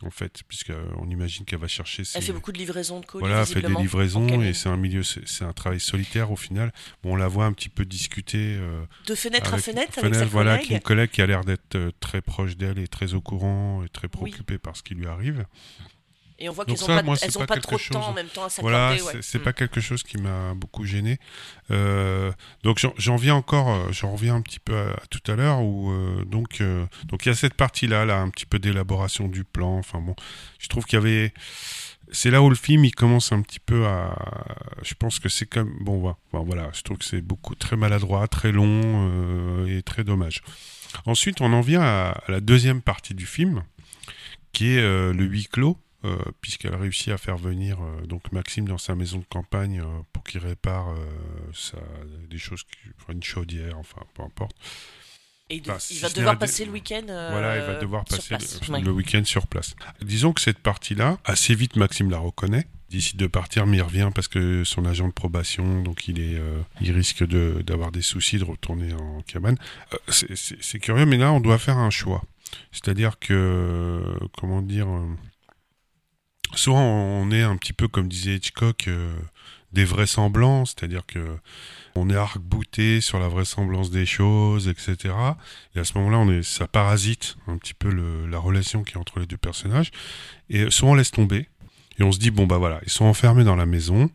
en 0.05 0.09
fait 0.11 0.41
puisqu'on 0.47 1.09
imagine 1.09 1.45
qu'elle 1.45 1.59
va 1.59 1.67
chercher 1.67 2.03
ses 2.03 2.17
Elle 2.17 2.23
fait 2.23 2.33
beaucoup 2.33 2.51
de 2.51 2.57
livraisons 2.57 2.99
de 2.99 3.05
colis, 3.05 3.19
voilà, 3.25 3.41
elle 3.41 3.45
fait 3.47 3.61
des 3.61 3.73
livraisons 3.73 4.27
et 4.41 4.49
est- 4.49 4.53
c'est 4.53 4.69
un 4.69 4.77
milieu, 4.77 5.03
c'est 5.03 5.43
un 5.43 5.53
travail 5.53 5.79
solitaire 5.79 6.31
au 6.31 6.35
final. 6.35 6.71
Bon, 7.03 7.13
on 7.13 7.15
la 7.15 7.27
voit 7.27 7.45
un 7.45 7.53
petit 7.53 7.69
peu 7.69 7.85
discuter 7.85 8.57
euh, 8.59 8.83
De 9.07 9.15
fenêtre 9.15 9.53
à 9.53 9.57
fenêtre, 9.57 9.99
avec 9.99 10.15
sa 10.15 10.25
voilà, 10.25 10.51
collègue. 10.55 10.67
qui 10.67 10.73
une 10.73 10.79
collègue 10.81 11.09
qui 11.09 11.21
a 11.21 11.25
l'air 11.27 11.43
d'être 11.43 11.75
euh, 11.75 11.91
très 11.99 12.21
proche 12.21 12.57
d'elle 12.57 12.79
et 12.79 12.87
très 12.87 13.13
au 13.13 13.21
courant 13.21 13.83
et 13.83 13.89
très 13.89 14.07
préoccupée 14.07 14.57
par 14.57 14.75
ce 14.77 14.83
qui 14.83 14.93
lui 14.95 15.07
arrive. 15.07 15.45
Et 16.39 16.49
on 16.49 16.51
voit 16.53 16.65
qu'elles 16.65 16.75
n'ont 16.79 16.87
pas, 16.87 17.03
moi, 17.03 17.15
elles 17.21 17.37
ont 17.37 17.41
pas 17.41 17.47
pas 17.55 17.59
trop 17.59 17.77
de 17.77 17.81
temps 17.83 18.07
en 18.07 18.13
même 18.13 18.27
temps 18.27 18.43
à 18.45 18.49
s'accorder. 18.49 18.75
Voilà, 18.75 18.93
ouais. 19.03 19.21
c'est- 19.21 19.37
Mm. 19.37 19.43
pas 19.43 19.53
quelque 19.53 19.79
chose 19.81 20.03
qui 20.03 20.17
m'a 20.17 20.53
beaucoup 20.55 20.83
gêné. 20.83 21.19
Euh, 21.71 22.31
donc 22.63 22.79
j'en- 22.79 22.93
j'en 22.97 23.15
viens 23.15 23.35
encore, 23.35 23.69
euh, 23.69 23.91
j'en 23.91 24.11
reviens 24.11 24.35
un 24.35 24.41
petit 24.41 24.59
peu 24.59 24.75
à, 24.75 24.91
à 24.93 25.05
tout 25.09 25.21
à 25.31 25.35
l'heure 25.35 25.61
où 25.61 25.91
euh, 25.91 26.25
donc 26.25 26.59
euh, 26.61 26.85
donc 27.05 27.25
il 27.25 27.29
y 27.29 27.31
a 27.31 27.35
cette 27.35 27.53
partie 27.53 27.87
là, 27.87 28.03
là 28.05 28.17
un 28.19 28.29
petit 28.29 28.45
peu 28.45 28.59
d'élaboration 28.59 29.27
du 29.27 29.43
plan. 29.43 29.77
Enfin 29.77 29.99
bon, 29.99 30.15
je 30.59 30.67
trouve 30.67 30.85
qu'il 30.85 30.97
y 30.97 31.01
avait 31.01 31.33
c'est 32.11 32.29
là 32.31 32.41
où 32.41 32.49
le 32.49 32.55
film 32.55 32.83
il 32.85 32.93
commence 32.93 33.31
un 33.31 33.41
petit 33.41 33.59
peu 33.59 33.85
à 33.87 34.15
je 34.83 34.93
pense 34.95 35.19
que 35.19 35.29
c'est 35.29 35.45
comme 35.45 35.71
bon 35.81 35.97
voilà, 35.99 36.17
Bon, 36.33 36.43
voilà 36.43 36.69
je 36.73 36.81
trouve 36.81 36.97
que 36.97 37.05
c'est 37.05 37.21
beaucoup 37.21 37.55
très 37.55 37.75
maladroit 37.77 38.27
très 38.27 38.51
long 38.51 39.65
et 39.65 39.81
très 39.81 40.03
dommage 40.03 40.41
ensuite 41.05 41.41
on 41.41 41.53
en 41.53 41.61
vient 41.61 41.81
à, 41.81 42.09
à 42.27 42.31
la 42.31 42.39
deuxième 42.39 42.81
partie 42.81 43.13
du 43.15 43.25
film 43.25 43.63
qui 44.51 44.75
est 44.75 44.81
le 44.81 45.23
huis 45.23 45.47
clos 45.51 45.77
euh, 46.05 46.17
puisqu'elle 46.41 46.75
réussit 46.75 47.09
à 47.09 47.17
faire 47.17 47.37
venir 47.37 47.77
euh, 47.81 48.05
donc 48.05 48.31
Maxime 48.31 48.67
dans 48.67 48.77
sa 48.77 48.95
maison 48.95 49.19
de 49.19 49.25
campagne 49.29 49.79
euh, 49.81 49.85
pour 50.11 50.23
qu'il 50.23 50.39
répare 50.41 50.89
euh, 50.89 50.95
sa- 51.53 51.77
des 52.29 52.37
choses 52.37 52.63
qui, 52.63 52.77
enfin, 52.99 53.13
une 53.13 53.23
chaudière 53.23 53.77
enfin 53.77 54.01
peu 54.13 54.23
importe 54.23 54.55
Et 55.49 55.57
il, 55.57 55.63
il 55.65 55.73
si 55.79 55.99
va 55.99 56.09
devoir 56.09 56.37
passer 56.37 56.65
le 56.65 56.71
week-end. 56.71 57.03
voilà, 57.05 57.57
il 57.57 57.63
va 57.63 57.79
devoir 57.79 58.05
passer 58.05 58.35
le, 58.35 58.73
Ouais. 58.73 58.81
le 58.81 58.91
week-end 58.91 59.23
sur 59.25 59.47
place. 59.47 59.75
Disons 60.01 60.33
que 60.33 60.41
cette 60.41 60.59
partie-là, 60.59 61.17
assez 61.25 61.53
vite, 61.55 61.75
Maxime 61.75 62.09
la 62.09 62.17
reconnaît. 62.19 62.65
Décide 62.89 63.17
de 63.17 63.25
partir, 63.27 63.65
mais 63.65 63.77
il 63.77 63.81
revient 63.81 64.11
parce 64.13 64.27
que 64.27 64.63
son 64.63 64.85
agent 64.85 65.07
de 65.07 65.13
probation, 65.13 65.81
donc 65.81 66.07
il 66.07 66.19
est, 66.19 66.35
euh, 66.37 66.61
il 66.79 66.91
risque 66.91 67.25
de 67.25 67.63
d'avoir 67.65 67.91
des 67.91 68.03
soucis 68.03 68.37
de 68.37 68.43
retourner 68.43 68.93
en 68.93 69.21
cabane. 69.23 69.57
Euh, 69.93 69.97
c'est- 70.11 70.79
curieux, 70.79 71.05
mais 71.07 71.17
là, 71.17 71.31
on 71.31 71.39
doit 71.39 71.57
faire 71.57 71.77
un 71.79 71.89
choix. 71.89 72.23
C'est-à-dire 72.71 73.17
que, 73.17 74.03
comment 74.37 74.61
dire, 74.61 74.87
soit 76.55 76.73
on 76.79 77.31
est 77.31 77.41
un 77.43 77.55
petit 77.57 77.73
peu 77.73 77.87
comme 77.87 78.07
disait 78.07 78.35
Hitchcock, 78.35 78.87
euh, 78.87 79.13
des 79.71 79.85
vraisemblances, 79.85 80.75
c'est-à-dire 80.77 81.05
que 81.05 81.37
on 81.95 82.09
est 82.09 82.15
arc-bouté 82.15 83.01
sur 83.01 83.19
la 83.19 83.27
vraisemblance 83.27 83.91
des 83.91 84.05
choses, 84.05 84.67
etc. 84.67 85.13
Et 85.75 85.79
à 85.79 85.83
ce 85.83 85.95
moment-là, 85.97 86.17
on 86.17 86.31
est, 86.31 86.43
ça 86.43 86.67
parasite 86.67 87.35
un 87.47 87.57
petit 87.57 87.73
peu 87.75 87.89
le- 87.89 88.25
la 88.27 88.39
relation 88.39 88.83
qui 88.83 88.93
est 88.93 88.97
entre 88.97 89.19
les 89.19 89.25
deux 89.27 89.37
personnages. 89.37 89.91
Et 90.49 90.69
soit 90.71 90.89
on 90.89 90.95
laisse 90.95 91.11
tomber, 91.11 91.47
et 91.99 92.03
on 92.03 92.11
se 92.11 92.17
dit, 92.19 92.31
bon, 92.31 92.47
bah 92.47 92.57
voilà, 92.57 92.79
ils 92.83 92.91
sont 92.91 93.05
enfermés 93.05 93.43
dans 93.43 93.55
la 93.55 93.65
maison, 93.67 94.09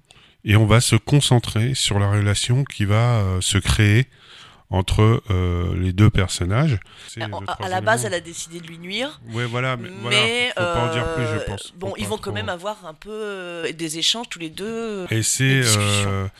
et 0.44 0.56
on 0.56 0.66
va 0.66 0.80
se 0.80 0.96
concentrer 0.96 1.74
sur 1.74 1.98
la 2.00 2.10
relation 2.10 2.64
qui 2.64 2.84
va 2.84 3.18
euh, 3.20 3.40
se 3.40 3.58
créer 3.58 4.06
entre 4.70 5.22
euh, 5.30 5.74
les 5.78 5.92
deux 5.92 6.10
personnages. 6.10 6.78
C'est 7.08 7.22
À, 7.22 7.26
le 7.28 7.68
la 7.70 7.80
base, 7.80 8.04
elle 8.04 8.14
a 8.14 8.20
décidé 8.20 8.60
de 8.60 8.66
lui 8.66 8.78
nuire. 8.78 9.20
Ouais, 9.30 9.46
voilà, 9.46 9.76
mais, 9.76 9.88
Mais, 9.88 10.52
voilà, 10.54 10.54
faut 10.54 10.78
pas 10.78 10.88
en 10.88 10.92
dire 10.92 11.14
plus, 11.14 11.24
euh, 11.24 11.38
je 11.40 11.44
pense. 11.46 11.72
Bon, 11.76 11.94
ils 11.96 12.06
vont 12.06 12.16
trop- 12.16 12.24
quand 12.24 12.32
même 12.32 12.48
avoir 12.50 12.84
un 12.84 12.94
peu 12.94 13.10
euh, 13.10 13.72
des 13.72 13.98
échanges 13.98 14.28
tous 14.28 14.38
les 14.38 14.50
deux. 14.50 15.06
Et 15.10 15.22
c'est 15.22 15.60
discussions. 15.62 16.30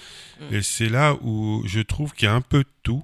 Mm. 0.41 0.55
et 0.55 0.63
c'est 0.63 0.89
là 0.89 1.15
où 1.23 1.63
je 1.67 1.81
trouve 1.81 2.13
qu'il 2.13 2.27
y 2.27 2.29
a 2.29 2.35
un 2.35 2.43
peu 2.43 2.59
de 2.59 2.69
tout. 2.83 3.03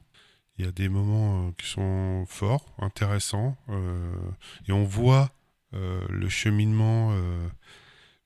Il 0.59 0.65
y 0.65 0.69
a 0.69 0.73
des 0.73 0.89
moments 0.89 1.51
qui 1.53 1.67
sont 1.69 2.27
forts, 2.29 2.65
intéressants, 2.79 3.57
et 4.69 4.73
on 4.73 4.85
voit 4.85 5.31
le 5.73 6.29
cheminement, 6.29 7.13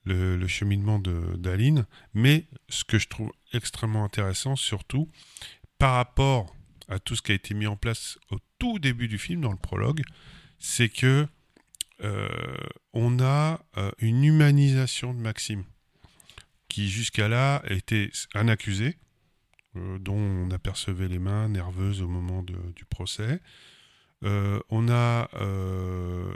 le, 0.03 0.37
le 0.37 0.47
cheminement 0.47 0.99
d'Aline. 0.99 1.87
Mais 2.13 2.45
ce 2.67 2.83
que 2.83 2.99
je 2.99 3.07
trouve 3.07 3.31
extrêmement 3.51 4.03
intéressant, 4.03 4.55
surtout 4.55 5.09
par 5.79 5.95
rapport 5.95 6.53
à 6.89 6.99
tout 6.99 7.15
ce 7.15 7.21
qui 7.21 7.31
a 7.31 7.35
été 7.35 7.53
mis 7.53 7.67
en 7.67 7.77
place 7.77 8.17
au 8.31 8.37
tout 8.57 8.79
début 8.79 9.07
du 9.07 9.17
film, 9.17 9.41
dans 9.41 9.51
le 9.51 9.57
prologue, 9.57 10.01
c'est 10.59 10.89
que 10.89 11.27
euh, 12.03 12.29
on 12.93 13.19
a 13.19 13.61
euh, 13.77 13.91
une 13.99 14.23
humanisation 14.23 15.13
de 15.13 15.19
Maxime 15.19 15.63
qui 16.67 16.89
jusqu'à 16.89 17.27
là 17.27 17.61
était 17.67 18.11
un 18.35 18.47
accusé, 18.47 18.97
euh, 19.75 19.97
dont 19.99 20.17
on 20.17 20.51
apercevait 20.51 21.07
les 21.07 21.19
mains 21.19 21.49
nerveuses 21.49 22.01
au 22.01 22.07
moment 22.07 22.43
du 22.43 22.85
procès. 22.85 23.39
On 24.21 24.89
a 24.89 25.29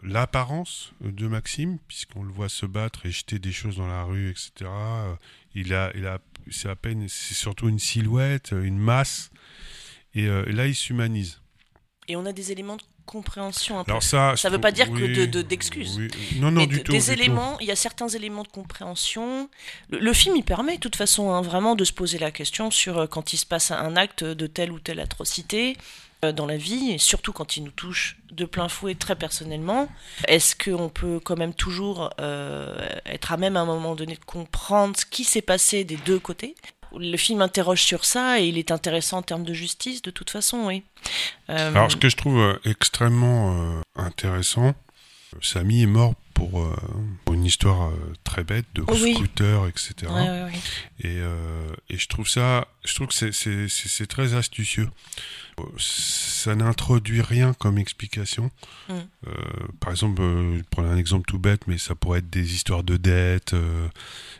l'apparence 0.03 0.93
de 1.01 1.27
Maxime, 1.27 1.79
puisqu'on 1.87 2.23
le 2.23 2.31
voit 2.31 2.47
se 2.47 2.65
battre 2.65 3.05
et 3.05 3.11
jeter 3.11 3.39
des 3.39 3.51
choses 3.51 3.75
dans 3.75 3.87
la 3.87 4.03
rue, 4.03 4.29
etc. 4.29 4.71
Il 5.53 5.73
a, 5.73 5.91
il 5.93 6.07
a, 6.07 6.19
c'est 6.49 6.69
à 6.69 6.77
peine, 6.77 7.07
c'est 7.09 7.33
surtout 7.33 7.67
une 7.67 7.79
silhouette, 7.79 8.53
une 8.53 8.79
masse. 8.79 9.31
Et 10.15 10.27
là, 10.27 10.67
il 10.67 10.75
s'humanise. 10.75 11.39
Et 12.07 12.15
on 12.15 12.25
a 12.25 12.33
des 12.33 12.51
éléments 12.51 12.75
de 12.75 12.83
compréhension. 13.05 13.81
Alors 13.87 14.03
ça, 14.03 14.35
ça 14.35 14.49
ne 14.49 14.55
veut 14.55 14.61
pas 14.61 14.71
dire 14.71 14.91
que 14.91 15.25
de, 15.25 15.41
d'excuses. 15.41 15.99
Non, 16.35 16.51
non, 16.51 16.65
du 16.65 16.83
tout. 16.83 16.91
Des 16.91 17.11
éléments, 17.11 17.57
il 17.59 17.67
y 17.67 17.71
a 17.71 17.75
certains 17.75 18.09
éléments 18.09 18.43
de 18.43 18.47
compréhension. 18.49 19.49
Le, 19.89 20.13
film, 20.13 20.35
il 20.35 20.43
permet, 20.43 20.75
de 20.75 20.79
toute 20.79 20.95
façon, 20.95 21.31
hein, 21.31 21.41
vraiment 21.41 21.75
de 21.75 21.83
se 21.83 21.93
poser 21.93 22.17
la 22.17 22.31
question 22.31 22.71
sur 22.71 23.09
quand 23.09 23.33
il 23.33 23.37
se 23.37 23.45
passe 23.45 23.71
un 23.71 23.95
acte 23.95 24.23
de 24.23 24.47
telle 24.47 24.71
ou 24.71 24.79
telle 24.79 24.99
atrocité. 24.99 25.77
Euh, 26.23 26.31
dans 26.31 26.45
la 26.45 26.57
vie, 26.57 26.91
et 26.91 26.97
surtout 26.97 27.33
quand 27.33 27.57
il 27.57 27.63
nous 27.63 27.71
touche 27.71 28.17
de 28.31 28.45
plein 28.45 28.69
fouet 28.69 28.95
très 28.95 29.15
personnellement, 29.15 29.89
est-ce 30.27 30.55
qu'on 30.55 30.89
peut 30.89 31.19
quand 31.23 31.37
même 31.37 31.53
toujours 31.53 32.11
euh, 32.19 32.75
être 33.05 33.31
à 33.31 33.37
même 33.37 33.57
à 33.57 33.61
un 33.61 33.65
moment 33.65 33.95
donné 33.95 34.15
de 34.15 34.23
comprendre 34.23 34.97
ce 34.97 35.05
qui 35.05 35.23
s'est 35.23 35.41
passé 35.41 35.83
des 35.83 35.97
deux 35.97 36.19
côtés? 36.19 36.55
Le 36.99 37.17
film 37.17 37.41
interroge 37.41 37.81
sur 37.81 38.05
ça 38.05 38.39
et 38.39 38.47
il 38.47 38.57
est 38.57 38.71
intéressant 38.71 39.17
en 39.17 39.21
termes 39.21 39.43
de 39.43 39.53
justice 39.53 40.01
de 40.01 40.11
toute 40.11 40.29
façon, 40.29 40.65
oui. 40.65 40.83
Euh, 41.49 41.69
Alors 41.69 41.91
ce 41.91 41.97
que 41.97 42.09
je 42.09 42.15
trouve 42.15 42.59
extrêmement 42.65 43.81
intéressant, 43.95 44.73
Samy 45.41 45.83
est 45.83 45.87
mort 45.87 46.13
pour, 46.33 46.61
une 47.31 47.45
histoire 47.45 47.91
très 48.23 48.43
bête 48.43 48.65
de 48.75 48.83
scooter, 48.83 49.67
etc. 49.67 50.11
et, 51.03 51.17
et, 51.89 51.97
je 51.97 52.07
trouve 52.07 52.27
ça, 52.27 52.67
je 52.85 52.95
trouve 52.95 53.07
que 53.07 53.31
c'est 53.31 54.07
très 54.07 54.35
astucieux 54.35 54.89
ça 55.77 56.55
n'introduit 56.55 57.21
rien 57.21 57.53
comme 57.53 57.77
explication. 57.77 58.51
Mm. 58.89 58.93
Euh, 58.93 59.31
par 59.79 59.91
exemple, 59.91 60.21
euh, 60.21 60.57
je 60.57 60.63
prends 60.69 60.83
un 60.83 60.97
exemple 60.97 61.25
tout 61.25 61.39
bête, 61.39 61.67
mais 61.67 61.77
ça 61.77 61.95
pourrait 61.95 62.19
être 62.19 62.29
des 62.29 62.53
histoires 62.53 62.83
de 62.83 62.97
dettes, 62.97 63.53
euh, 63.53 63.87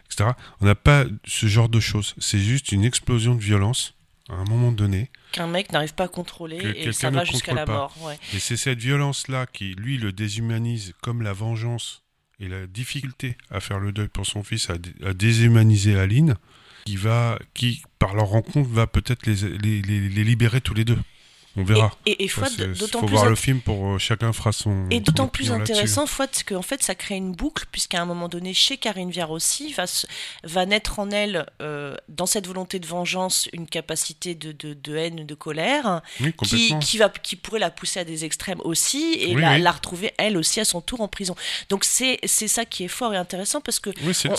etc. 0.05 0.31
On 0.61 0.65
n'a 0.65 0.75
pas 0.75 1.05
ce 1.25 1.47
genre 1.47 1.69
de 1.69 1.79
choses. 1.79 2.15
C'est 2.17 2.39
juste 2.39 2.71
une 2.71 2.83
explosion 2.83 3.35
de 3.35 3.41
violence 3.41 3.95
à 4.29 4.33
un 4.35 4.45
moment 4.45 4.71
donné. 4.71 5.11
Qu'un 5.31 5.47
mec 5.47 5.71
n'arrive 5.71 5.93
pas 5.93 6.05
à 6.05 6.07
contrôler 6.07 6.57
et 6.57 6.91
ça 6.91 7.09
va 7.09 7.23
jusqu'à 7.25 7.53
la 7.53 7.65
mort. 7.65 7.95
Et 8.33 8.39
c'est 8.39 8.57
cette 8.57 8.79
violence-là 8.79 9.45
qui, 9.45 9.73
lui, 9.75 9.97
le 9.97 10.11
déshumanise 10.11 10.93
comme 11.01 11.21
la 11.21 11.33
vengeance 11.33 12.03
et 12.39 12.47
la 12.47 12.67
difficulté 12.67 13.37
à 13.49 13.59
faire 13.59 13.79
le 13.79 13.91
deuil 13.91 14.07
pour 14.07 14.25
son 14.25 14.43
fils, 14.43 14.69
à 14.69 15.13
déshumaniser 15.13 15.97
Aline 15.97 16.35
qui 16.85 16.95
va, 16.95 17.39
qui 17.53 17.83
par 17.99 18.15
leur 18.15 18.27
rencontre 18.27 18.69
va 18.69 18.87
peut-être 18.87 19.25
les, 19.25 19.35
les, 19.35 19.81
les, 19.81 20.23
libérer 20.23 20.61
tous 20.61 20.73
les 20.73 20.85
deux. 20.85 20.97
On 21.55 21.63
verra. 21.63 21.91
Et, 22.07 22.23
et, 22.23 22.27
Fouad, 22.27 22.51
d'autant 22.73 22.99
plus. 22.99 23.09
faut 23.09 23.15
voir 23.15 23.29
le 23.29 23.35
film 23.35 23.61
pour 23.61 23.85
euh, 23.85 23.97
chacun 23.99 24.33
fera 24.33 24.51
son. 24.51 24.89
Et 24.89 24.99
d'autant 24.99 25.27
plus 25.27 25.51
intéressant, 25.51 26.07
Fouad, 26.07 26.29
qu'en 26.47 26.63
fait, 26.63 26.81
ça 26.81 26.95
crée 26.95 27.15
une 27.15 27.33
boucle, 27.33 27.65
puisqu'à 27.71 28.01
un 28.01 28.05
moment 28.05 28.27
donné, 28.27 28.55
chez 28.55 28.77
Karine 28.77 29.11
Viard 29.11 29.29
aussi, 29.29 29.71
va, 29.73 29.85
va 30.43 30.65
naître 30.65 30.97
en 30.97 31.11
elle, 31.11 31.45
euh, 31.61 31.95
dans 32.09 32.25
cette 32.25 32.47
volonté 32.47 32.79
de 32.79 32.87
vengeance, 32.87 33.49
une 33.53 33.67
capacité 33.67 34.33
de, 34.33 34.51
de, 34.51 34.73
de 34.73 34.95
haine, 34.95 35.27
de 35.27 35.35
colère, 35.35 36.01
qui, 36.43 36.77
qui, 36.79 36.97
va, 36.97 37.09
qui 37.09 37.35
pourrait 37.35 37.59
la 37.59 37.69
pousser 37.69 37.99
à 37.99 38.03
des 38.03 38.25
extrêmes 38.25 38.61
aussi, 38.63 39.13
et 39.19 39.35
la, 39.35 39.59
la, 39.59 39.71
retrouver 39.71 40.11
elle 40.17 40.37
aussi 40.37 40.59
à 40.59 40.65
son 40.65 40.81
tour 40.81 41.01
en 41.01 41.07
prison. 41.07 41.35
Donc 41.69 41.83
c'est 41.83 42.19
ça 42.25 42.65
qui 42.65 42.85
est 42.85 42.87
fort 42.87 43.13
et 43.13 43.17
intéressant, 43.17 43.61
parce 43.61 43.79
que 43.79 43.91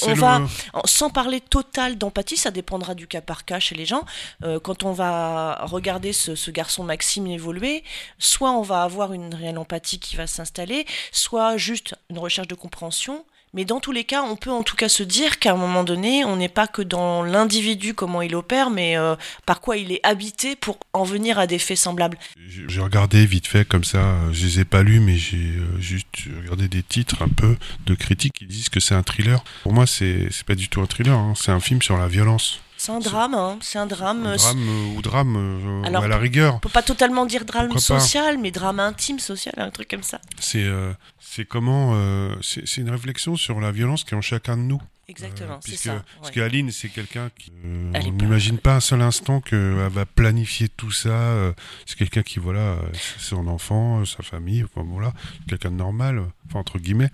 on, 0.09 0.15
va, 0.15 0.43
sans 0.85 1.11
parler 1.11 1.41
total 1.41 1.97
d'empathie, 1.97 2.37
ça 2.37 2.51
dépendra 2.51 2.97
du 2.97 3.07
cas 3.07 3.21
par 3.21 3.45
cas 3.45 3.61
chez 3.61 3.77
les 3.77 3.87
gens, 3.87 4.05
euh, 4.43 4.59
quand 4.59 4.83
on 4.83 4.93
va 4.93 5.61
regarder 5.63 6.13
ce, 6.13 6.35
ce 6.35 6.51
garçon 6.51 6.83
Maxime, 7.05 7.27
évoluer, 7.27 7.85
soit 8.19 8.51
on 8.53 8.63
va 8.63 8.83
avoir 8.83 9.13
une 9.13 9.35
réelle 9.35 9.59
empathie 9.59 9.99
qui 9.99 10.17
va 10.17 10.27
s'installer, 10.27 10.87
soit 11.13 11.59
juste 11.59 11.95
une 12.09 12.19
recherche 12.19 12.49
de 12.49 12.55
compréhension. 12.55 13.27
Mais 13.53 13.67
dans 13.67 13.79
tous 13.79 13.93
les 13.93 14.05
cas, 14.05 14.23
on 14.23 14.37
peut 14.37 14.51
en 14.51 14.63
tout 14.63 14.75
cas 14.75 14.89
se 14.89 15.03
dire 15.03 15.39
qu'à 15.39 15.53
un 15.53 15.57
moment 15.57 15.85
donné, 15.85 16.25
on 16.25 16.37
n'est 16.37 16.49
pas 16.49 16.67
que 16.67 16.81
dans 16.81 17.23
l'individu, 17.23 17.93
comment 17.93 18.23
il 18.23 18.35
opère, 18.35 18.71
mais 18.71 18.97
euh, 18.97 19.17
par 19.45 19.61
quoi 19.61 19.77
il 19.77 19.93
est 19.93 20.01
habité 20.03 20.57
pour 20.57 20.79
en 20.95 21.05
venir 21.05 21.39
à 21.39 21.47
des 21.47 21.59
faits 21.59 21.77
semblables. 21.77 22.19
J'ai 22.49 22.81
regardé 22.81 23.27
vite 23.27 23.47
fait 23.47 23.69
comme 23.69 23.85
ça, 23.85 24.17
je 24.33 24.47
les 24.47 24.61
ai 24.61 24.65
pas 24.65 24.83
lus, 24.83 25.01
mais 25.01 25.19
j'ai 25.19 25.37
euh, 25.37 25.79
juste 25.79 26.07
regardé 26.41 26.69
des 26.69 26.83
titres 26.83 27.21
un 27.21 27.29
peu 27.29 27.59
de 27.85 27.95
critiques 27.95 28.33
qui 28.33 28.47
disent 28.47 28.71
que 28.71 28.81
c'est 28.81 28.95
un 28.95 29.03
thriller. 29.03 29.45
Pour 29.63 29.75
moi, 29.75 29.87
c'est 29.87 30.31
pas 30.47 30.55
du 30.55 30.71
tout 30.71 30.81
un 30.81 30.87
thriller, 30.87 31.19
hein. 31.19 31.35
c'est 31.37 31.53
un 31.53 31.61
film 31.61 31.83
sur 31.83 31.99
la 31.99 32.09
violence. 32.09 32.64
C'est 32.85 32.93
un 32.93 32.99
drame, 32.99 33.33
hein. 33.33 33.57
c'est 33.63 33.79
un 33.79 33.87
drame. 33.87 34.27
Un 34.27 34.37
drame 34.37 34.69
euh, 34.69 34.99
ou 34.99 35.01
drame 35.01 35.37
euh, 35.39 35.85
à 35.85 36.07
la 36.07 36.19
rigueur. 36.19 36.57
On 36.57 36.59
peut 36.59 36.69
pas 36.69 36.83
totalement 36.83 37.25
dire 37.25 37.47
drame 37.47 37.79
social, 37.79 38.37
mais 38.37 38.51
drame 38.51 38.79
intime 38.79 39.19
social, 39.19 39.55
un 39.57 39.71
truc 39.71 39.89
comme 39.89 40.03
ça. 40.03 40.21
C'est 40.39 40.65
euh, 40.65 40.93
c'est 41.19 41.47
comment 41.47 41.97
c'est 42.43 42.77
une 42.77 42.91
réflexion 42.91 43.37
sur 43.37 43.59
la 43.59 43.73
violence 43.73 44.05
qui 44.05 44.13
est 44.13 44.19
en 44.19 44.21
chacun 44.21 44.59
de 44.59 44.65
nous. 44.65 44.83
Exactement, 45.09 45.61
c'est 45.65 45.77
ça. 45.77 46.05
Parce 46.21 46.31
qu'Aline, 46.31 46.71
c'est 46.71 46.89
quelqu'un 46.89 47.31
qui. 47.39 47.53
on 47.65 48.13
n'imagine 48.13 48.59
pas 48.59 48.77
un 48.77 48.81
seul 48.81 49.03
instant 49.03 49.41
qu'elle 49.41 49.75
va 49.91 50.07
planifier 50.07 50.69
tout 50.69 50.91
ça. 50.93 51.53
c'est 51.87 51.97
quelqu'un 51.97 52.23
qui, 52.23 52.39
voilà, 52.39 52.79
c'est 52.93 53.21
son 53.21 53.47
enfant, 53.49 54.05
sa 54.05 54.23
famille, 54.23 54.65
enfin 54.65 54.87
voilà, 54.89 55.13
quelqu'un 55.49 55.71
de 55.71 55.77
normal, 55.77 56.25
enfin 56.47 56.61
entre 56.61 56.79
guillemets. 56.79 57.11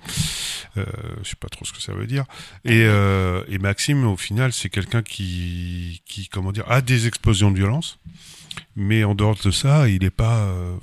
Euh, 0.76 0.84
je 1.22 1.30
sais 1.30 1.36
pas 1.36 1.48
trop 1.48 1.64
ce 1.64 1.72
que 1.72 1.80
ça 1.80 1.92
veut 1.92 2.06
dire. 2.06 2.24
Et, 2.64 2.84
euh, 2.84 3.42
et 3.48 3.58
Maxime, 3.58 4.04
au 4.06 4.16
final, 4.16 4.52
c'est 4.52 4.68
quelqu'un 4.68 5.02
qui, 5.02 6.02
qui, 6.06 6.28
comment 6.28 6.52
dire, 6.52 6.70
a 6.70 6.80
des 6.80 7.06
explosions 7.06 7.50
de 7.50 7.56
violence. 7.56 7.98
Mais 8.76 9.04
en 9.04 9.14
dehors 9.14 9.36
de 9.44 9.50
ça, 9.50 9.88
il 9.88 10.02
n'est 10.02 10.10
pas. 10.10 10.38
Euh, 10.38 10.74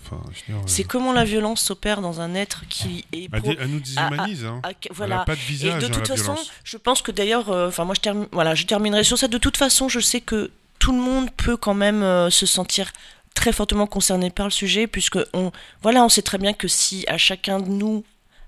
c'est 0.65 0.83
comment 0.83 1.13
la 1.13 1.23
violence 1.23 1.61
s'opère 1.61 2.01
dans 2.01 2.21
un 2.21 2.35
être 2.35 2.63
qui 2.69 3.05
est. 3.13 3.29
Elle 3.33 3.69
nous 3.69 3.79
déshumanise. 3.79 4.45
Hein. 4.45 4.61
voilà. 4.91 5.19
pas 5.19 5.35
de 5.35 5.39
visage. 5.39 5.83
Et 5.83 5.87
de 5.87 5.93
hein, 5.93 5.95
toute 5.95 6.07
façon, 6.07 6.35
je 6.63 6.77
pense 6.77 7.01
que 7.01 7.11
d'ailleurs, 7.11 7.49
enfin 7.49 7.85
moi 7.85 7.95
je 7.95 8.01
termine, 8.01 8.27
voilà, 8.31 8.55
je 8.55 8.65
terminerai 8.65 9.03
sur 9.03 9.17
ça. 9.17 9.27
De 9.27 9.37
toute 9.37 9.57
façon, 9.57 9.89
je 9.89 9.99
sais 9.99 10.21
que 10.21 10.51
tout 10.79 10.91
le 10.91 10.99
monde 10.99 11.29
peut 11.31 11.57
quand 11.57 11.73
même 11.73 12.29
se 12.29 12.45
sentir 12.45 12.91
très 13.33 13.51
fortement 13.51 13.87
concerné 13.87 14.29
par 14.31 14.47
le 14.47 14.51
sujet, 14.51 14.87
puisque 14.87 15.19
on, 15.33 15.51
voilà, 15.83 16.03
on 16.03 16.09
sait 16.09 16.23
très 16.23 16.39
bien 16.39 16.53
que 16.53 16.67
si 16.67 17.05
à 17.07 17.17
chacun 17.17 17.59
de 17.59 17.69
nous 17.69 18.03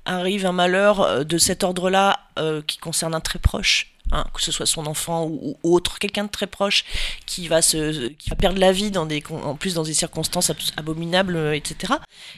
arrive 0.06 0.46
un 0.46 0.52
malheur 0.52 1.02
euh, 1.02 1.24
de 1.24 1.38
cet 1.38 1.64
ordre-là 1.64 2.20
euh, 2.40 2.62
qui 2.66 2.78
concerne 2.78 3.14
un 3.14 3.20
très 3.20 3.40
proche, 3.40 3.94
Hein, 4.12 4.26
que 4.34 4.42
ce 4.42 4.52
soit 4.52 4.66
son 4.66 4.88
enfant 4.88 5.28
ou, 5.28 5.56
autre, 5.62 6.00
quelqu'un 6.00 6.24
de 6.24 6.30
très 6.30 6.48
proche 6.48 6.84
qui 7.28 7.48
va 7.48 7.62
se, 7.62 8.08
qui 8.08 8.32
va 8.32 8.36
perdre 8.36 8.60
la 8.60 8.72
vie 8.72 8.90
dans 8.90 9.06
des, 9.06 9.24
en 9.30 9.54
plus 9.56 9.76
dans 9.76 9.84
des 9.84 9.94
circonstances 9.94 10.52
abominables, 10.78 11.36
euh, 11.36 11.56
etc. 11.56 11.94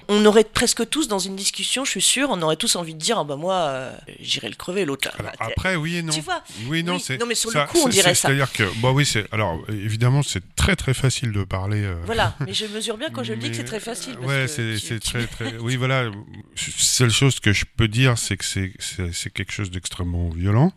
On 0.09 0.25
aurait 0.25 0.43
presque 0.43 0.89
tous 0.89 1.07
dans 1.07 1.19
une 1.19 1.37
discussion, 1.37 1.85
je 1.85 1.91
suis 1.91 2.01
sûr, 2.01 2.27
on 2.29 2.41
aurait 2.41 2.57
tous 2.57 2.75
envie 2.75 2.93
de 2.93 2.99
dire, 2.99 3.19
ah 3.19 3.23
bah 3.23 3.37
moi, 3.37 3.53
euh, 3.53 3.95
j'irai 4.19 4.49
le 4.49 4.55
crever 4.55 4.83
l'autre. 4.83 5.09
après, 5.39 5.77
oui 5.77 5.95
et 5.95 6.01
non. 6.01 6.11
Tu 6.11 6.19
vois? 6.19 6.43
Oui, 6.67 6.83
non, 6.83 6.99
c'est. 6.99 7.17
Non, 7.17 7.25
mais 7.25 7.35
sur 7.35 7.51
le 7.51 7.65
coup, 7.67 7.79
on 7.85 7.87
dirait 7.87 8.15
ça. 8.15 8.27
C'est-à-dire 8.27 8.51
que, 8.51 8.63
bah 8.81 8.91
oui, 8.91 9.05
c'est. 9.05 9.31
Alors, 9.33 9.57
évidemment, 9.69 10.23
c'est 10.23 10.43
très 10.55 10.75
très 10.75 10.93
facile 10.93 11.31
de 11.31 11.45
parler. 11.45 11.83
Euh, 11.83 11.95
voilà, 12.05 12.35
mais 12.45 12.53
je 12.53 12.65
mesure 12.65 12.97
bien 12.97 13.09
quand 13.11 13.23
je 13.23 13.31
le 13.31 13.39
dis 13.39 13.49
que 13.49 13.55
c'est 13.55 13.63
très 13.63 13.79
facile. 13.79 14.19
ouais, 14.19 14.47
c'est 14.49 14.99
très 14.99 15.25
très. 15.27 15.55
Oui, 15.57 15.77
voilà. 15.77 16.11
Seule 16.55 17.11
chose 17.11 17.39
que 17.39 17.53
je 17.53 17.63
peux 17.77 17.87
dire, 17.87 18.17
c'est 18.17 18.35
que 18.35 18.43
c'est 18.43 19.33
quelque 19.33 19.53
chose 19.53 19.71
d'extrêmement 19.71 20.29
violent 20.29 20.73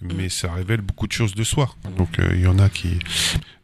mais 0.00 0.28
ça 0.28 0.52
révèle 0.52 0.80
beaucoup 0.80 1.06
de 1.06 1.12
choses 1.12 1.34
de 1.34 1.44
soi. 1.44 1.74
Donc 1.96 2.18
euh, 2.18 2.30
il 2.34 2.40
y 2.40 2.46
en 2.46 2.58
a 2.58 2.68
qui. 2.68 2.98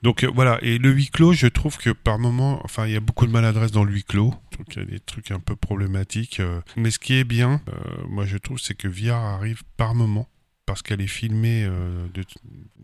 Donc 0.03 0.25
euh, 0.25 0.31
voilà. 0.35 0.59
Et 0.62 0.79
le 0.79 0.90
huis 0.90 1.09
clos, 1.09 1.33
je 1.33 1.46
trouve 1.46 1.77
que 1.77 1.90
par 1.90 2.18
moment, 2.18 2.61
enfin, 2.64 2.87
il 2.87 2.92
y 2.92 2.96
a 2.96 3.01
beaucoup 3.01 3.27
de 3.27 3.33
maladresse 3.33 3.70
dans 3.70 3.85
le 3.85 3.92
huis 3.92 4.05
clos. 4.05 4.35
Donc 4.59 4.77
il 4.77 4.79
y 4.79 4.83
a 4.83 4.85
des 4.85 5.01
trucs 5.01 5.31
un 5.31 5.40
peu 5.40 5.57
problématiques. 5.57 6.40
Euh. 6.40 6.61
mais 6.77 6.90
ce 6.90 6.99
qui 6.99 7.14
est 7.14 7.25
bien, 7.25 7.61
moi 8.09 8.27
je 8.27 8.37
trouve, 8.38 8.59
c'est 8.59 8.75
que 8.75 8.88
Viard 8.88 9.23
arrive 9.23 9.62
par 9.77 9.94
moment 9.94 10.29
parce 10.66 10.83
qu'elle 10.83 11.01
est 11.01 11.09
filmée, 11.09 11.68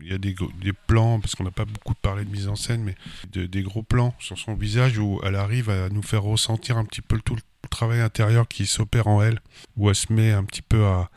il 0.01 0.07
y 0.07 0.13
a 0.13 0.17
des, 0.17 0.35
des 0.61 0.73
plans, 0.73 1.21
parce 1.21 1.35
qu'on 1.35 1.45
n'a 1.45 1.51
pas 1.51 1.63
beaucoup 1.63 1.93
parlé 1.93 2.25
de 2.25 2.29
mise 2.29 2.49
en 2.49 2.57
scène, 2.57 2.83
mais 2.83 2.95
des 3.31 3.61
gros 3.61 3.81
plans 3.81 4.13
sur 4.19 4.37
son 4.37 4.55
visage 4.55 4.97
où 4.97 5.21
elle 5.23 5.35
arrive 5.35 5.69
à 5.69 5.87
nous 5.87 6.01
faire 6.01 6.23
ressentir 6.23 6.77
un 6.77 6.83
petit 6.83 6.99
peu 6.99 7.17
tout 7.23 7.35
le 7.35 7.41
travail 7.69 8.01
intérieur 8.01 8.45
qui 8.49 8.65
s'opère 8.65 9.07
en 9.07 9.21
elle, 9.21 9.39
où 9.77 9.87
elle 9.87 9.95
se 9.95 10.11
met 10.11 10.33
un 10.33 10.43
petit 10.43 10.61
peu 10.61 10.85
à, 10.85 11.09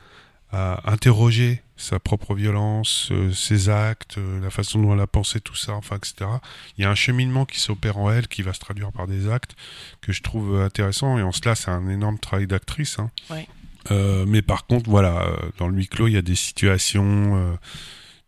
à 0.52 0.90
interroger 0.90 1.62
sa 1.80 1.98
propre 1.98 2.34
violence, 2.34 3.08
euh, 3.10 3.32
ses 3.32 3.70
actes, 3.70 4.18
euh, 4.18 4.40
la 4.40 4.50
façon 4.50 4.80
dont 4.80 4.92
elle 4.92 5.00
a 5.00 5.06
pensé 5.06 5.40
tout 5.40 5.56
ça, 5.56 5.72
enfin, 5.72 5.96
etc. 5.96 6.30
Il 6.76 6.82
y 6.82 6.84
a 6.84 6.90
un 6.90 6.94
cheminement 6.94 7.46
qui 7.46 7.58
s'opère 7.58 7.96
en 7.96 8.10
elle, 8.10 8.28
qui 8.28 8.42
va 8.42 8.52
se 8.52 8.60
traduire 8.60 8.92
par 8.92 9.06
des 9.06 9.30
actes 9.30 9.56
que 10.02 10.12
je 10.12 10.22
trouve 10.22 10.60
intéressant. 10.60 11.18
Et 11.18 11.22
en 11.22 11.32
cela, 11.32 11.54
c'est 11.54 11.70
un 11.70 11.88
énorme 11.88 12.18
travail 12.18 12.46
d'actrice. 12.46 12.98
Hein. 12.98 13.10
Euh, 13.90 14.26
mais 14.28 14.42
par 14.42 14.66
contre, 14.66 14.90
voilà, 14.90 15.26
dans 15.56 15.68
le 15.68 15.74
huis 15.74 15.88
clos, 15.88 16.06
il 16.06 16.12
y 16.12 16.18
a 16.18 16.22
des 16.22 16.34
situations, 16.34 17.58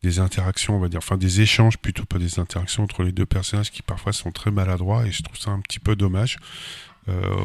des 0.03 0.19
interactions, 0.19 0.77
on 0.77 0.81
va 0.81 0.89
dire, 0.89 0.99
enfin 0.99 1.19
des 1.19 1.43
échanges 1.43 1.77
plutôt, 1.77 2.07
pas 2.07 2.19
des 2.19 2.39
interactions 2.39 2.85
entre 2.85 3.03
les 3.03 3.13
deux 3.13 3.27
personnages 3.27 3.71
qui 3.71 3.83
parfois 3.83 4.15
sont 4.15 4.33
très 4.33 4.51
maladroits. 4.51 5.07
Et 5.07 5.13
je 5.13 5.23
trouve 5.23 5.39
ça 5.39 5.51
un 5.51 5.61
petit 5.61 5.79
peu 5.79 5.95
dommage 5.95 6.39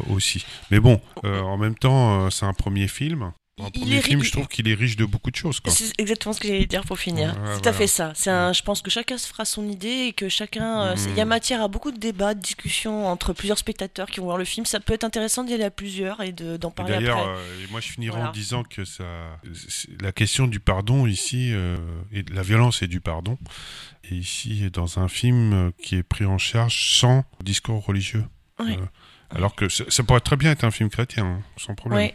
aussi. 0.08 0.46
Mais 0.70 0.80
bon, 0.80 1.02
en 1.22 1.58
même 1.58 1.74
temps, 1.74 2.30
c'est 2.30 2.46
un 2.46 2.54
premier 2.54 2.88
film. 2.88 3.32
Il 3.74 3.80
premier 3.80 3.96
est 3.96 4.02
film, 4.02 4.22
je 4.22 4.30
trouve 4.32 4.46
qu'il 4.48 4.68
est 4.68 4.74
riche 4.74 4.96
de 4.96 5.04
beaucoup 5.04 5.30
de 5.30 5.36
choses. 5.36 5.60
C'est 5.66 5.92
exactement 5.98 6.32
ce 6.32 6.40
que 6.40 6.48
j'allais 6.48 6.66
dire 6.66 6.84
pour 6.84 6.98
finir. 6.98 7.34
Ouais, 7.40 7.54
c'est 7.54 7.62
tout 7.62 7.68
à 7.68 7.72
fait 7.72 7.86
ça. 7.86 8.12
C'est 8.14 8.30
un, 8.30 8.52
je 8.52 8.62
pense 8.62 8.82
que 8.82 8.90
chacun 8.90 9.18
se 9.18 9.26
fera 9.26 9.44
son 9.44 9.68
idée 9.68 10.06
et 10.08 10.12
que 10.12 10.28
chacun. 10.28 10.82
euh, 10.82 10.94
Il 11.08 11.16
y 11.16 11.20
a 11.20 11.24
Mhm. 11.24 11.28
matière 11.28 11.62
à 11.62 11.68
beaucoup 11.68 11.90
de 11.90 11.98
débats, 11.98 12.34
de 12.34 12.40
discussions 12.40 13.06
entre 13.06 13.32
plusieurs 13.32 13.58
spectateurs 13.58 14.08
qui 14.10 14.20
vont 14.20 14.26
voir 14.26 14.38
le 14.38 14.44
film. 14.44 14.64
Ça 14.66 14.80
peut 14.80 14.92
être 14.92 15.04
intéressant 15.04 15.44
d'y 15.44 15.54
aller 15.54 15.64
à 15.64 15.70
plusieurs 15.70 16.22
et 16.22 16.32
de- 16.32 16.56
d'en 16.56 16.70
Et 16.70 16.72
parler 16.72 16.94
D'ailleurs, 16.94 17.26
euh, 17.28 17.42
moi 17.70 17.80
je 17.80 17.88
finirai 17.88 18.12
Voilà. 18.16 18.28
en 18.30 18.32
disant 18.32 18.62
que 18.62 18.84
ça, 18.84 19.04
la 20.00 20.12
question 20.12 20.46
du 20.46 20.60
pardon 20.60 21.06
ici, 21.06 21.50
euh, 21.52 21.76
et 22.12 22.22
de 22.22 22.34
la 22.34 22.42
violence 22.42 22.82
et 22.82 22.86
du 22.88 23.00
pardon, 23.00 23.38
et 24.10 24.14
ici 24.14 24.70
dans 24.72 24.98
un 24.98 25.08
film 25.08 25.72
qui 25.82 25.96
est 25.96 26.02
pris 26.02 26.24
en 26.24 26.38
charge 26.38 26.94
sans 26.98 27.24
discours 27.42 27.84
religieux. 27.84 28.24
Oui. 28.60 28.72
Euh, 28.72 28.84
alors 29.34 29.54
que 29.54 29.68
ça, 29.68 29.84
ça 29.88 30.02
pourrait 30.02 30.20
très 30.20 30.36
bien 30.36 30.50
être 30.52 30.64
un 30.64 30.70
film 30.70 30.88
chrétien, 30.90 31.24
hein, 31.26 31.42
sans 31.56 31.74
problème, 31.74 31.98
Ouais. 31.98 32.14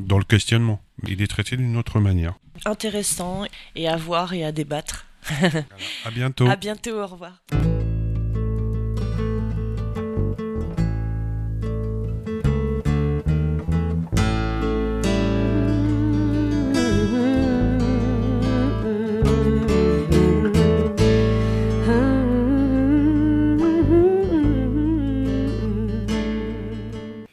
dans 0.00 0.18
le 0.18 0.24
questionnement. 0.24 0.80
Il 1.06 1.22
est 1.22 1.26
traité 1.28 1.56
d'une 1.56 1.76
autre 1.76 2.00
manière. 2.00 2.34
Intéressant 2.64 3.44
et 3.76 3.88
à 3.88 3.96
voir 3.96 4.32
et 4.32 4.44
à 4.44 4.52
débattre. 4.52 5.06
À 6.04 6.10
bientôt. 6.10 6.48
À 6.48 6.56
bientôt, 6.56 7.00
au 7.00 7.06
revoir. 7.06 7.42